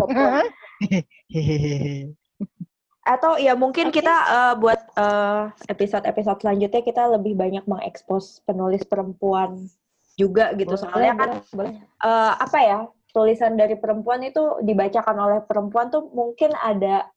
Atau 3.09 3.41
ya 3.41 3.57
mungkin 3.57 3.89
Oke. 3.89 3.97
kita 4.05 4.15
eh, 4.29 4.53
buat 4.61 4.79
eh, 4.93 5.43
episode-episode 5.65 6.45
selanjutnya 6.45 6.81
kita 6.85 7.09
lebih 7.09 7.33
banyak 7.33 7.65
mengekspos 7.65 8.45
penulis 8.45 8.85
perempuan 8.85 9.65
juga 10.13 10.53
gitu. 10.53 10.77
Boleh, 10.77 10.83
Soalnya 10.85 11.13
kan 11.17 11.29
boleh, 11.49 11.73
eh, 11.81 12.33
apa 12.37 12.59
ya 12.61 12.79
tulisan 13.09 13.57
dari 13.57 13.73
perempuan 13.81 14.21
itu 14.21 14.61
dibacakan 14.61 15.17
oleh 15.17 15.39
perempuan 15.41 15.89
tuh 15.89 16.05
mungkin 16.13 16.53
ada 16.53 17.09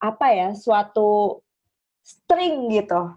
apa 0.00 0.26
ya 0.32 0.48
suatu 0.56 1.44
string 2.00 2.72
gitu 2.72 3.12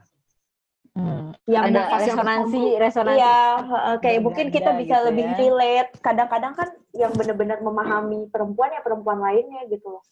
Hmm. 0.91 1.32
yang 1.47 1.71
ada 1.71 2.04
resonansi 2.04 2.76
resonansi 2.76 3.24
heeh, 3.24 3.95
kayak 4.04 4.19
Ganda 4.19 4.26
mungkin 4.28 4.47
kita 4.52 4.71
bisa 4.76 5.00
gitu 5.00 5.08
lebih 5.08 5.24
ya. 5.24 5.36
relate. 5.39 5.91
Kadang-kadang 6.04 6.52
kan 6.52 6.69
yang 6.91 7.15
benar-benar 7.15 7.63
memahami 7.63 8.28
perempuan 8.28 8.76
ya 8.76 8.84
perempuan 8.84 9.24
lainnya 9.24 9.71
gitu 9.71 9.88
loh. 9.88 10.04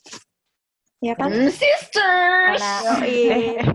Ya 0.99 1.13
kan? 1.15 1.31
Hmm, 1.31 1.47
sisters. 1.47 2.59
karena 2.59 2.71
Yoi. 2.99 3.19
Eh, 3.59 3.67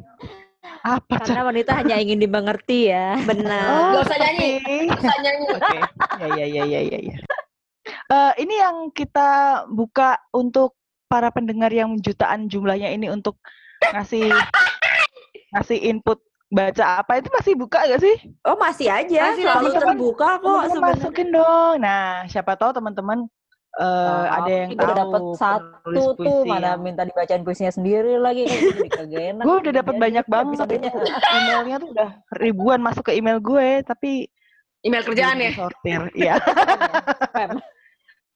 apa 0.84 1.24
karena 1.24 1.48
wanita 1.48 1.72
hanya 1.80 1.96
ingin 1.96 2.20
dimengerti 2.20 2.92
ya 2.92 3.16
Benar. 3.24 3.96
Gak 3.96 4.02
usah 4.04 4.18
nyanyi. 4.20 4.50
Oke. 4.60 4.76
Nggak 4.84 5.00
usah 5.00 5.18
nyanyi. 5.24 5.44
Oke. 5.48 5.78
Ya 6.20 6.28
ya 6.28 6.46
ya 6.46 6.62
ya 6.68 6.80
ya. 6.84 6.98
ya. 7.00 7.16
Eh, 8.12 8.32
ini 8.44 8.54
yang 8.60 8.76
kita 8.92 9.64
buka 9.72 10.20
untuk 10.36 10.76
para 11.08 11.32
pendengar 11.32 11.72
yang 11.72 11.96
jutaan 12.00 12.48
jumlahnya 12.52 12.92
ini 12.92 13.08
untuk 13.08 13.40
ngasih 13.80 14.28
ngasih 15.56 15.78
input 15.88 16.20
baca 16.52 17.02
apa 17.02 17.18
itu 17.18 17.28
masih 17.32 17.52
buka 17.56 17.80
gak 17.88 18.02
sih? 18.04 18.16
Oh 18.44 18.54
masih 18.60 18.92
aja, 18.92 19.32
Masih, 19.32 19.42
selalu 19.42 19.70
terbuka 19.74 20.28
kok 20.38 20.60
masukin 20.78 21.28
dong. 21.32 21.80
Nah, 21.80 22.28
siapa 22.28 22.54
tahu 22.54 22.76
teman-teman 22.76 23.26
eh, 23.80 24.24
ada 24.30 24.50
yang 24.50 24.68
kita 24.74 24.84
tahu 24.84 24.96
dapat 24.98 25.20
satu 25.38 26.02
tuh 26.14 26.38
mana 26.46 26.78
minta 26.78 27.02
dibacain 27.02 27.42
puisinya 27.42 27.72
sendiri 27.74 28.18
lagi 28.20 28.46
kagak 28.90 29.40
Gue 29.42 29.56
udah 29.66 29.72
dapat 29.82 29.94
banyak 29.98 30.26
banget 30.30 30.68
itu. 30.78 30.98
Emailnya 31.34 31.76
tuh 31.82 31.90
udah 31.90 32.10
ribuan 32.38 32.80
masuk 32.80 33.10
ke 33.10 33.12
email 33.18 33.42
gue, 33.42 33.82
tapi 33.82 34.30
Email 34.84 35.02
kerjaan 35.02 35.40
ya. 35.40 35.50
disortir. 35.50 36.00
Iya. 36.20 36.34
Spam. 37.32 37.58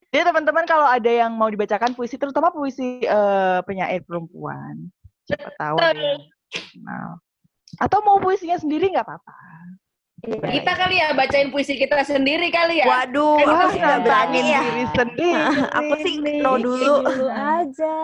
Jadi 0.09 0.23
teman-teman 0.25 0.65
kalau 0.65 0.89
ada 0.89 1.11
yang 1.13 1.37
mau 1.37 1.53
dibacakan 1.53 1.93
puisi, 1.93 2.17
terutama 2.17 2.49
puisi 2.49 3.05
eh, 3.05 3.61
penyair 3.69 4.01
perempuan, 4.09 4.89
siapa 5.29 5.53
tahu 5.61 5.77
ada 5.77 5.93
yang 5.93 6.25
kenal. 6.49 7.21
Atau 7.77 8.01
mau 8.01 8.17
puisinya 8.17 8.57
sendiri 8.57 8.89
nggak 8.89 9.05
apa-apa. 9.05 9.37
Iya. 10.19 10.51
Kita 10.51 10.73
kali 10.75 10.97
ya 10.99 11.15
bacain 11.15 11.49
puisi 11.55 11.79
kita 11.79 12.03
sendiri 12.03 12.51
kali 12.51 12.83
ya. 12.83 12.87
Waduh, 12.91 13.39
Kan 13.39 13.47
aku 13.55 13.67
sih 13.71 13.79
nggak 13.79 14.01
berani 14.03 14.41
ya. 14.43 14.61
diri 14.67 14.85
sendiri. 14.91 15.31
Aku 15.79 15.95
sih 16.03 16.15
nih. 16.19 16.39
no 16.43 16.53
dulu. 16.59 16.95
dulu 17.07 17.29
aja. 17.31 17.97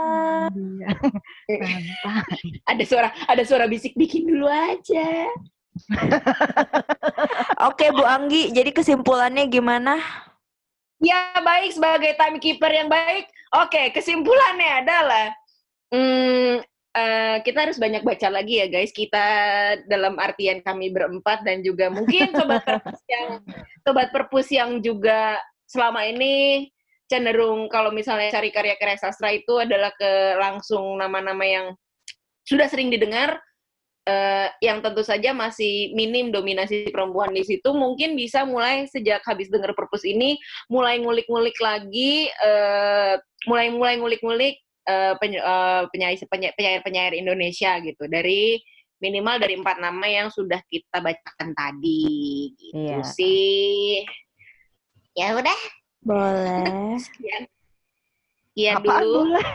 Iya. 0.55 0.89
Ada 2.71 2.85
suara 2.87 3.09
ada 3.27 3.43
suara 3.43 3.67
bisik 3.67 3.99
bikin 3.99 4.31
dulu 4.31 4.47
aja. 4.47 5.27
Oke 7.69 7.91
Bu 7.91 8.07
Anggi, 8.07 8.55
jadi 8.55 8.71
kesimpulannya 8.71 9.51
gimana? 9.51 9.99
Ya 11.03 11.35
baik 11.43 11.75
sebagai 11.75 12.15
timekeeper 12.15 12.71
yang 12.71 12.87
baik. 12.87 13.27
Oke, 13.55 13.91
kesimpulannya 13.91 14.71
adalah 14.87 15.27
hmm, 15.91 16.63
eh, 16.95 17.37
kita 17.43 17.69
harus 17.69 17.77
banyak 17.77 18.07
baca 18.07 18.29
lagi 18.31 18.63
ya 18.63 18.67
guys. 18.71 18.95
Kita 18.95 19.27
dalam 19.91 20.17
artian 20.17 20.63
kami 20.63 20.95
berempat 20.95 21.43
dan 21.43 21.61
juga 21.61 21.91
mungkin 21.91 22.31
sobat 22.33 22.63
perpus 22.63 23.03
yang 23.11 23.29
sobat 23.85 24.09
perpus 24.15 24.49
yang 24.55 24.71
juga 24.81 25.37
selama 25.67 26.07
ini 26.07 26.69
cenderung 27.11 27.69
kalau 27.69 27.93
misalnya 27.93 28.33
cari 28.33 28.49
karya-karya 28.49 28.97
sastra 28.97 29.29
itu 29.35 29.61
adalah 29.61 29.93
ke 29.93 30.41
langsung 30.41 30.97
nama-nama 30.97 31.45
yang 31.45 31.67
sudah 32.45 32.69
sering 32.69 32.89
didengar 32.89 33.37
eh, 34.09 34.49
yang 34.65 34.81
tentu 34.81 35.05
saja 35.05 35.37
masih 35.37 35.93
minim 35.93 36.33
dominasi 36.33 36.89
perempuan 36.89 37.33
di 37.33 37.45
situ 37.45 37.73
mungkin 37.77 38.17
bisa 38.17 38.49
mulai 38.49 38.89
sejak 38.89 39.21
habis 39.25 39.53
dengar 39.53 39.77
perpus 39.77 40.05
ini 40.05 40.41
mulai 40.73 41.01
ngulik-ngulik 41.01 41.57
lagi 41.61 42.29
eh, 42.33 43.15
mulai 43.49 43.69
mulai 43.73 44.01
ngulik-ngulik 44.01 44.61
eh, 44.85 45.15
peny- 45.19 45.41
eh, 45.43 45.83
penyair 45.93 46.17
penyair 46.29 46.81
penyair 46.85 47.13
Indonesia 47.17 47.81
gitu 47.81 48.05
dari 48.09 48.61
minimal 49.03 49.37
dari 49.37 49.59
empat 49.59 49.83
nama 49.83 50.07
yang 50.09 50.29
sudah 50.33 50.61
kita 50.71 51.03
bacakan 51.03 51.53
tadi 51.53 52.49
gitu 52.57 53.01
Iya. 53.01 53.05
sih 53.05 54.05
ya 55.15 55.35
udah 55.37 55.61
Boleh. 56.05 57.01
Iya 58.55 58.79
Apaan 58.79 59.03
dulu. 59.03 59.35
boleh? 59.35 59.47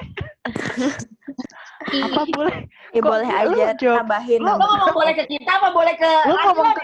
Apa 1.80 2.22
boleh? 2.28 2.58
Ya 2.90 3.02
boleh 3.02 3.30
lu 3.48 3.56
aja 3.56 3.72
jawab? 3.78 3.98
tambahin. 4.04 4.40
Lo 4.42 4.54
ngomong 4.58 4.92
boleh 4.92 5.14
ke 5.14 5.24
kita 5.30 5.52
apa 5.56 5.70
boleh 5.72 5.94
ke 5.96 6.12
Lu 6.28 6.34
ngomong 6.36 6.68
ke 6.76 6.82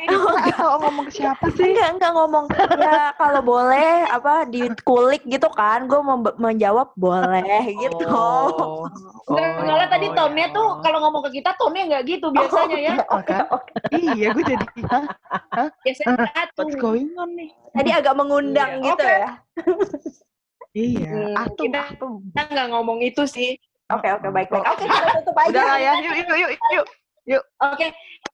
atau 0.53 0.67
ngomong 0.85 1.05
ke 1.05 1.13
siapa 1.13 1.45
sih? 1.51 1.65
Enggak, 1.67 1.89
enggak 1.97 2.11
ngomong. 2.15 2.45
Ya 2.77 3.11
kalau 3.17 3.41
boleh 3.41 4.07
apa 4.07 4.45
dikulik 4.45 5.23
gitu 5.25 5.49
kan, 5.51 5.89
gue 5.89 5.99
menjawab 6.37 6.93
boleh 6.95 7.65
gitu. 7.75 8.05
Oh. 8.07 8.85
Soalnya 9.25 9.89
tadi 9.89 10.07
tone-nya 10.13 10.47
tuh 10.53 10.79
kalau 10.79 11.01
ngomong 11.03 11.25
ke 11.27 11.41
kita 11.41 11.57
tone-nya 11.57 11.83
nggak 11.91 12.03
gitu 12.07 12.27
biasanya 12.31 12.77
ya. 12.79 12.93
Oh, 13.09 13.21
kan? 13.25 13.41
Iya, 13.91 14.27
gue 14.31 14.43
jadi? 14.45 14.65
Biasanya. 15.85 16.29
What's 16.55 16.77
going 16.77 17.11
on 17.17 17.33
nih? 17.33 17.49
Tadi 17.73 17.89
agak 17.91 18.13
mengundang 18.15 18.79
Iya, 18.79 18.85
gitu 18.85 19.03
oke. 19.03 19.11
ya. 19.11 19.29
Iya, 20.75 21.07
Hmm, 21.07 21.39
atum, 21.39 21.63
kita- 21.65 21.87
atum. 21.89 22.11
Kita 22.31 22.41
nggak 22.51 22.67
ngomong 22.71 22.99
itu 23.01 23.23
sih. 23.25 23.55
Oke, 23.93 24.07
oke, 24.09 24.27
baik, 24.33 24.49
baik. 24.49 24.65
Oke, 24.65 24.83
kita 24.89 25.09
tutup 25.21 25.37
aja. 25.37 25.49
Udah 25.53 25.63
lah 25.69 25.77
ya, 25.77 25.91
yuk, 26.01 26.15
yuk, 26.25 26.37
yuk, 26.73 26.87
yuk. 27.29 27.43
Oke, 27.61 27.87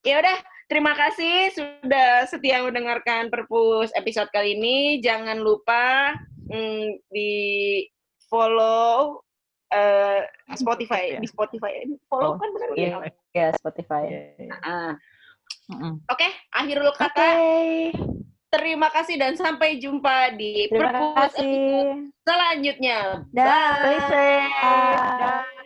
ya 0.08 0.24
udah. 0.24 0.38
Terima 0.72 0.95
kasih 0.95 1.52
sudah 1.52 2.24
setia 2.32 2.64
mendengarkan 2.64 3.28
Perpus 3.28 3.91
episode 3.91 4.32
kali 4.32 4.56
ini. 4.56 5.04
Jangan 5.04 5.43
lupa 5.43 6.16
mm, 6.47 7.12
di 7.12 7.84
follow 8.32 9.20
eh, 9.68 10.24
Spotify, 10.56 11.20
di 11.20 11.28
Spotify. 11.28 11.84
Follow 12.08 12.36
Oh, 12.36 12.39
kan 12.39 12.47
benar 12.56 12.68
Iya, 12.80 12.88
ya? 12.88 13.12
ya 13.36 13.47
Spotify. 13.60 14.08
Ah. 14.64 14.95
Mm-mm. 15.68 15.99
Oke, 16.08 16.28
akhirul 16.56 16.95
kata. 16.95 17.28
Terima 18.52 18.91
kasih 18.91 19.16
dan 19.16 19.39
sampai 19.39 19.80
jumpa 19.80 20.36
di 20.36 20.68
Terima 20.68 20.91
Perpus 20.91 21.39
selanjutnya. 22.28 23.24
Stay 23.32 23.99
safe. 24.12 24.52
Dah. 24.52 25.39
Dah. 25.39 25.61